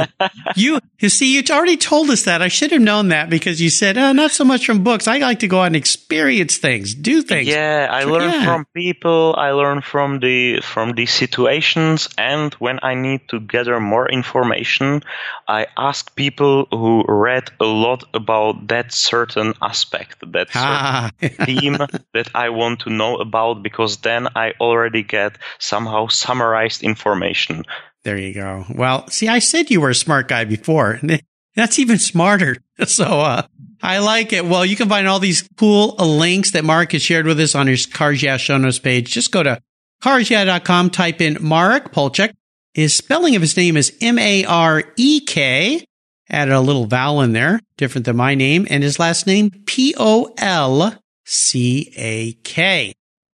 you, 0.58 0.79
you 0.99 1.08
see, 1.08 1.34
you 1.38 1.43
already 1.49 1.77
told 1.77 2.10
us 2.10 2.23
that. 2.25 2.41
I 2.41 2.49
should 2.49 2.71
have 2.71 2.82
known 2.82 3.08
that 3.10 3.29
because 3.29 3.62
you 3.62 3.69
said, 3.69 3.97
oh, 3.97 4.12
not 4.12 4.32
so 4.32 4.43
much 4.43 4.65
from 4.65 4.84
books. 4.84 5.08
I 5.08 5.19
like 5.19 5.39
to 5.39 5.47
go 5.47 5.62
out 5.62 5.67
and 5.67 5.75
experience 5.77 6.58
things, 6.58 6.93
do 6.93 7.21
things. 7.21 7.47
Yeah, 7.47 7.88
I 7.89 8.03
learn 8.03 8.29
Yeah. 8.29 8.43
from 8.45 8.65
people. 8.73 9.34
I 9.38 9.51
learn 9.51 9.82
from 9.82 10.19
the 10.19 10.60
from 10.62 10.91
the 10.93 11.06
situations, 11.06 12.10
and 12.17 12.53
when 12.56 12.79
I 12.84 12.95
need 12.95 13.21
to 13.29 13.39
gather 13.39 13.79
more 13.79 14.10
information, 14.10 15.03
I 15.47 15.67
ask 15.77 16.13
people 16.15 16.67
who 16.71 17.06
read 17.08 17.49
a 17.62 17.65
lot 17.65 18.03
about 18.13 18.67
that 18.67 18.91
certain 18.91 19.53
aspect, 19.62 20.17
that 20.34 20.47
Ah, 20.56 21.12
certain 21.21 21.38
theme 21.45 21.77
that 22.13 22.27
I 22.36 22.49
want 22.49 22.82
to 22.82 22.89
know 22.89 23.15
about, 23.17 23.63
because 23.63 23.97
then 23.97 24.27
I 24.36 24.53
already 24.60 25.03
get 25.03 25.38
somehow 25.60 26.08
summarized 26.34 26.84
information. 26.84 27.63
There 28.04 28.17
you 28.17 28.34
go. 28.34 28.65
Well, 28.74 29.08
see, 29.10 29.28
I 29.28 29.38
said 29.39 29.69
you 29.69 29.82
were 29.82 29.91
a 29.91 29.96
smart 29.96 30.28
guy 30.28 30.46
before. 30.46 31.00
That's 31.56 31.78
even 31.80 32.00
smarter. 32.00 32.58
So, 32.88 33.06
uh, 33.06 33.43
I 33.84 34.00
like 34.00 34.34
it. 34.34 34.46
Well, 34.46 34.65
you 34.65 34.76
can 34.76 34.89
find 34.89 35.08
all 35.08 35.19
these 35.19 35.48
cool 35.58 35.96
links 36.00 36.50
that 36.52 36.65
Mark 36.65 36.93
has 36.93 37.04
shared 37.04 37.28
with 37.28 37.39
us 37.39 37.54
on 37.54 37.67
his 37.67 37.86
Cars 37.86 38.24
Yeah 38.24 38.38
show 38.38 38.58
notes 38.58 38.80
page. 38.80 39.12
Just 39.12 39.32
go 39.32 39.43
to 39.43 39.60
carsyeah.com, 40.02 40.89
type 40.89 41.22
in 41.22 41.38
Marek 41.39 41.91
Polcak. 41.91 42.34
His 42.74 42.96
spelling 42.96 43.36
of 43.36 43.43
his 43.43 43.56
name 43.56 43.78
is 43.78 43.96
M-A-R-E-K. 44.02 45.86
Added 46.30 46.52
a 46.52 46.62
little 46.62 46.88
vowel 46.88 47.22
in 47.22 47.34
there, 47.34 47.60
different 47.78 48.06
than 48.06 48.17
my 48.17 48.34
name, 48.34 48.65
and 48.72 48.82
his 48.82 48.98
last 48.98 49.28
name, 49.28 49.52
P-O-L-C-A-K. 49.67 50.34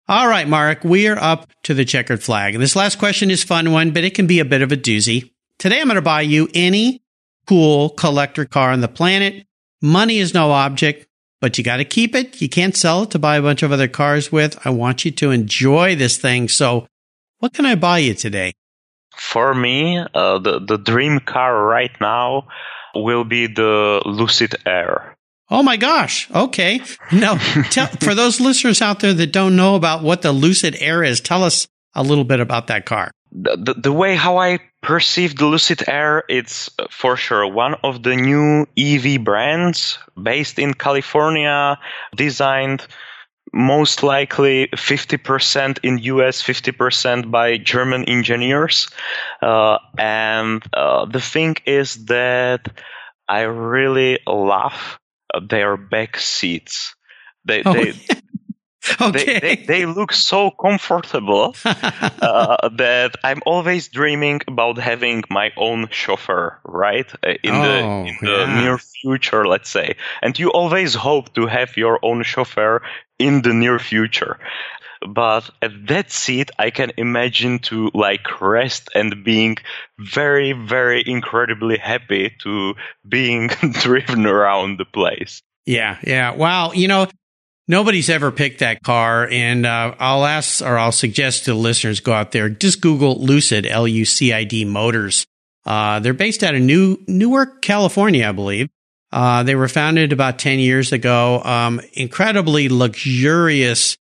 All 0.09 0.29
right, 0.29 0.47
Mark, 0.47 0.85
we 0.85 1.09
are 1.09 1.19
up 1.19 1.51
to 1.65 1.75
the 1.75 1.85
checkered 1.85 2.23
flag. 2.23 2.55
And 2.55 2.63
this 2.63 2.77
last 2.77 2.97
question 2.97 3.29
is 3.29 3.43
fun 3.43 3.73
one, 3.73 3.91
but 3.91 4.05
it 4.05 4.15
can 4.15 4.29
be 4.29 4.39
a 4.39 4.45
bit 4.45 4.63
of 4.63 4.71
a 4.71 4.77
doozy. 4.77 5.33
Today 5.59 5.81
I'm 5.81 5.89
going 5.89 5.97
to 5.97 6.03
buy 6.03 6.21
you 6.21 6.49
any 6.55 7.03
cool 7.49 7.89
collector 7.89 8.45
car 8.45 8.71
on 8.71 8.83
the 8.83 8.89
planet. 8.89 9.45
Money 9.83 10.19
is 10.19 10.33
no 10.33 10.53
object, 10.53 11.09
but 11.41 11.59
you 11.59 11.65
got 11.65 11.79
to 11.79 11.85
keep 11.85 12.15
it. 12.15 12.41
You 12.41 12.49
can't 12.49 12.77
sell 12.77 13.03
it 13.03 13.11
to 13.11 13.19
buy 13.19 13.37
a 13.37 13.43
bunch 13.43 13.65
of 13.65 13.73
other 13.73 13.89
cars 13.89 14.31
with. 14.31 14.65
I 14.65 14.71
want 14.71 15.05
you 15.05 15.11
to 15.11 15.33
enjoy 15.33 15.97
this 15.97 16.19
thing. 16.19 16.49
So 16.49 16.87
what 17.41 17.53
can 17.53 17.67
I 17.67 17.75
buy 17.75 17.99
you 17.99 18.15
today? 18.15 18.53
For 19.17 19.55
me, 19.55 19.99
uh, 19.99 20.39
the 20.39 20.61
the 20.61 20.77
dream 20.77 21.19
car 21.19 21.65
right 21.65 21.91
now 22.01 22.47
will 22.95 23.25
be 23.25 23.49
the 23.49 24.03
Lucid 24.05 24.55
Air. 24.65 25.16
Oh 25.49 25.63
my 25.63 25.77
gosh. 25.77 26.29
Okay. 26.35 26.81
Now, 27.13 27.37
tell, 27.71 27.87
for 27.87 28.15
those 28.15 28.41
listeners 28.41 28.83
out 28.83 29.01
there 29.01 29.15
that 29.15 29.33
don't 29.33 29.57
know 29.57 29.77
about 29.77 30.03
what 30.03 30.23
the 30.23 30.33
Lucid 30.33 30.77
Air 30.81 31.05
is, 31.05 31.21
tell 31.21 31.45
us 31.45 31.69
a 31.95 32.03
little 32.03 32.25
bit 32.25 32.41
about 32.41 32.67
that 32.67 32.85
car. 32.85 33.11
the, 33.33 33.57
the, 33.57 33.75
the 33.75 33.93
way 33.93 34.17
how 34.17 34.39
I 34.39 34.59
perceive 34.83 35.37
the 35.37 35.47
Lucid 35.47 35.89
Air, 35.89 36.25
it's 36.29 36.71
uh, 36.79 36.87
for 36.91 37.17
sure 37.17 37.47
one 37.47 37.75
of 37.83 38.03
the 38.03 38.17
new 38.17 38.67
EV 38.79 39.23
brands 39.23 39.99
based 40.21 40.59
in 40.59 40.75
California, 40.75 41.79
designed 42.15 42.87
most 43.53 44.03
likely 44.03 44.69
50% 44.75 45.79
in 45.83 45.99
US, 45.99 46.43
50% 46.43 47.31
by 47.31 47.59
German 47.59 48.05
engineers. 48.05 48.89
Uh, 49.41 49.79
and 49.99 50.63
uh, 50.73 51.05
the 51.07 51.21
thing 51.21 51.57
is 51.67 52.07
that 52.07 52.69
I 53.29 53.43
really 53.43 54.19
love 54.27 54.99
their 55.41 55.77
back 55.77 56.19
seats. 56.19 56.95
They, 57.45 57.63
Oh, 57.65 57.73
they, 57.73 57.91
okay. 57.91 58.23
they, 59.13 59.39
they, 59.41 59.57
they 59.67 59.87
look 59.87 60.13
so 60.13 60.51
comfortable 60.51 61.55
uh, 61.65 62.69
that 62.77 63.17
I'm 63.25 63.43
always 63.47 63.89
dreaming 63.89 64.41
about 64.47 64.79
having 64.79 65.23
my 65.31 65.51
own 65.57 65.89
chauffeur, 65.91 66.59
right? 66.65 67.07
Uh, 67.25 67.35
In 67.43 67.55
Oh, 67.55 67.63
the 67.63 67.79
in 68.09 68.17
the 68.23 68.47
yeah. 68.47 68.61
near 68.63 68.79
future, 68.79 69.47
let's 69.47 69.71
say. 69.71 69.97
And 70.23 70.39
you 70.39 70.51
always 70.51 70.95
hope 70.95 71.35
to 71.35 71.47
have 71.47 71.77
your 71.77 71.99
own 72.03 72.23
chauffeur 72.23 72.83
in 73.19 73.43
the 73.43 73.53
near 73.55 73.79
future. 73.79 74.39
But 75.07 75.51
at 75.63 75.87
that 75.89 76.11
seat, 76.11 76.51
I 76.59 76.71
can 76.71 76.93
imagine 76.97 77.59
to 77.61 77.91
like 77.95 78.41
rest 78.41 78.89
and 78.95 79.25
being 79.25 79.57
very, 79.99 80.53
very 80.53 81.03
incredibly 81.05 81.79
happy 81.79 82.35
to 82.43 82.75
being 83.09 83.49
driven 83.73 84.27
around 84.27 84.79
the 84.79 84.85
place. 84.85 85.43
Yeah, 85.65 85.99
yeah. 86.05 86.35
Wow. 86.35 86.73
You 86.73 86.89
know, 86.89 87.09
nobody's 87.69 88.09
ever 88.09 88.31
picked 88.31 88.61
that 88.61 88.83
car. 88.83 89.29
And 89.29 89.67
uh, 89.67 89.95
I'll 89.99 90.25
ask 90.25 90.63
or 90.63 90.79
I'll 90.79 90.93
suggest 90.93 91.45
to 91.45 91.53
the 91.53 91.59
listeners 91.59 92.01
go 92.01 92.13
out 92.13 92.33
there, 92.33 92.49
just 92.49 92.81
Google 92.81 93.21
Lucid, 93.21 93.67
L 93.67 93.87
U 93.87 94.05
C 94.05 94.33
I 94.33 94.45
D 94.45 94.65
Motors. 94.65 95.27
Uh, 95.65 95.99
they're 95.99 96.15
based 96.15 96.45
out 96.45 96.55
of 96.55 96.63
New 96.63 97.03
Newark, 97.09 97.61
California, 97.61 98.29
I 98.29 98.33
believe. 98.33 98.69
Uh, 99.13 99.43
they 99.43 99.55
were 99.55 99.69
founded 99.69 100.13
about 100.13 100.39
10 100.39 100.59
years 100.59 100.93
ago. 100.93 101.43
Um, 101.43 101.81
incredibly 101.93 102.69
luxurious, 102.69 103.97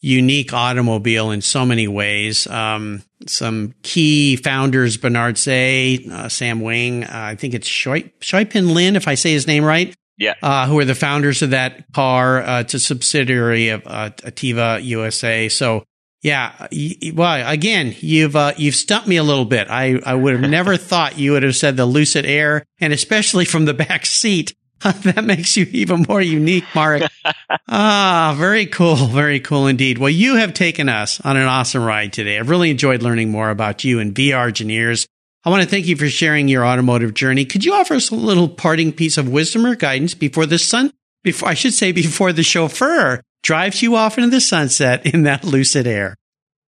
unique 0.00 0.52
automobile 0.52 1.30
in 1.30 1.40
so 1.40 1.64
many 1.64 1.88
ways. 1.88 2.46
Um, 2.46 3.02
some 3.26 3.74
key 3.82 4.36
founders, 4.36 4.96
Bernard 4.96 5.36
Tse, 5.36 6.08
uh, 6.10 6.28
Sam 6.28 6.60
Weng, 6.60 7.04
uh, 7.04 7.08
I 7.10 7.34
think 7.34 7.54
it's 7.54 7.68
Shoi, 7.68 8.50
Pin 8.50 8.74
Lin, 8.74 8.96
if 8.96 9.08
I 9.08 9.14
say 9.14 9.32
his 9.32 9.46
name 9.46 9.64
right. 9.64 9.94
Yeah. 10.18 10.34
Uh, 10.42 10.66
who 10.66 10.78
are 10.78 10.84
the 10.84 10.94
founders 10.94 11.42
of 11.42 11.50
that 11.50 11.92
car. 11.92 12.42
Uh, 12.42 12.60
it's 12.60 12.74
a 12.74 12.80
subsidiary 12.80 13.68
of 13.68 13.82
uh, 13.86 14.10
Atieva 14.22 14.82
USA. 14.82 15.48
So 15.48 15.84
yeah. 16.22 16.68
Well, 17.14 17.48
again, 17.48 17.94
you've 18.00 18.34
uh, 18.34 18.52
you've 18.56 18.74
stumped 18.74 19.06
me 19.06 19.16
a 19.16 19.22
little 19.22 19.44
bit. 19.44 19.68
I, 19.70 20.00
I 20.04 20.14
would 20.14 20.40
have 20.40 20.50
never 20.50 20.76
thought 20.78 21.18
you 21.18 21.32
would 21.32 21.42
have 21.42 21.54
said 21.54 21.76
the 21.76 21.86
Lucid 21.86 22.24
Air, 22.24 22.64
and 22.80 22.92
especially 22.92 23.44
from 23.44 23.64
the 23.64 23.74
back 23.74 24.06
seat. 24.06 24.54
that 25.04 25.24
makes 25.24 25.56
you 25.56 25.66
even 25.72 26.04
more 26.08 26.20
unique, 26.20 26.64
Mark. 26.74 27.02
ah, 27.68 28.34
very 28.38 28.66
cool. 28.66 28.96
Very 28.96 29.40
cool 29.40 29.66
indeed. 29.66 29.98
Well, 29.98 30.10
you 30.10 30.36
have 30.36 30.52
taken 30.52 30.88
us 30.88 31.20
on 31.22 31.36
an 31.36 31.46
awesome 31.46 31.82
ride 31.82 32.12
today. 32.12 32.38
I've 32.38 32.50
really 32.50 32.70
enjoyed 32.70 33.02
learning 33.02 33.30
more 33.30 33.50
about 33.50 33.84
you 33.84 34.00
and 34.00 34.14
VRgineers. 34.14 35.06
I 35.44 35.50
want 35.50 35.62
to 35.62 35.68
thank 35.68 35.86
you 35.86 35.96
for 35.96 36.08
sharing 36.08 36.48
your 36.48 36.66
automotive 36.66 37.14
journey. 37.14 37.44
Could 37.44 37.64
you 37.64 37.72
offer 37.72 37.94
us 37.94 38.10
a 38.10 38.14
little 38.14 38.48
parting 38.48 38.92
piece 38.92 39.16
of 39.16 39.28
wisdom 39.28 39.64
or 39.64 39.76
guidance 39.76 40.12
before 40.12 40.44
the 40.44 40.58
sun, 40.58 40.92
before 41.22 41.48
I 41.48 41.54
should 41.54 41.72
say 41.72 41.92
before 41.92 42.32
the 42.32 42.42
chauffeur 42.42 43.22
drives 43.42 43.80
you 43.80 43.96
off 43.96 44.18
into 44.18 44.30
the 44.30 44.40
sunset 44.40 45.06
in 45.06 45.22
that 45.22 45.44
lucid 45.44 45.86
air. 45.86 46.16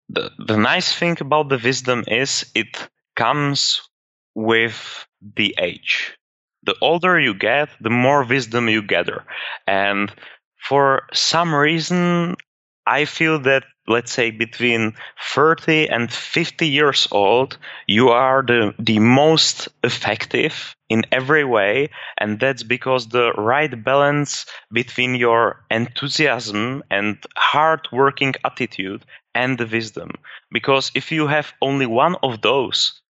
The, 0.09 0.31
the 0.37 0.57
nice 0.57 0.93
thing 0.93 1.17
about 1.19 1.49
the 1.49 1.59
wisdom 1.61 2.05
is 2.07 2.49
it 2.55 2.67
comes 3.15 3.81
with 4.35 5.05
the 5.35 5.55
age. 5.57 6.16
The 6.67 6.75
older 6.81 7.19
you 7.19 7.33
get, 7.33 7.69
the 7.81 7.89
more 7.89 8.23
wisdom 8.23 8.69
you 8.69 8.83
gather. 8.83 9.23
And 9.65 10.13
for 10.57 11.07
some 11.13 11.55
reason, 11.55 12.35
I 12.85 13.05
feel 13.05 13.39
that 13.39 13.63
let's 13.87 14.11
say 14.11 14.31
between 14.31 14.93
30 15.33 15.89
and 15.89 16.11
50 16.11 16.67
years 16.67 17.07
old, 17.11 17.57
you 17.87 18.09
are 18.09 18.43
the, 18.43 18.73
the 18.77 18.99
most 18.99 19.69
effective 19.83 20.75
in 20.89 21.05
every 21.11 21.45
way. 21.45 21.89
And 22.17 22.39
that's 22.39 22.63
because 22.63 23.07
the 23.07 23.31
right 23.33 23.83
balance 23.83 24.45
between 24.71 25.15
your 25.15 25.65
enthusiasm 25.71 26.83
and 26.91 27.17
hard 27.37 27.87
working 27.91 28.35
attitude 28.43 29.05
and 29.33 29.57
the 29.57 29.65
wisdom. 29.65 30.11
Because 30.51 30.91
if 30.95 31.11
you 31.11 31.27
have 31.27 31.53
only 31.61 31.85
one 31.85 32.15
of 32.23 32.41
those, 32.41 33.01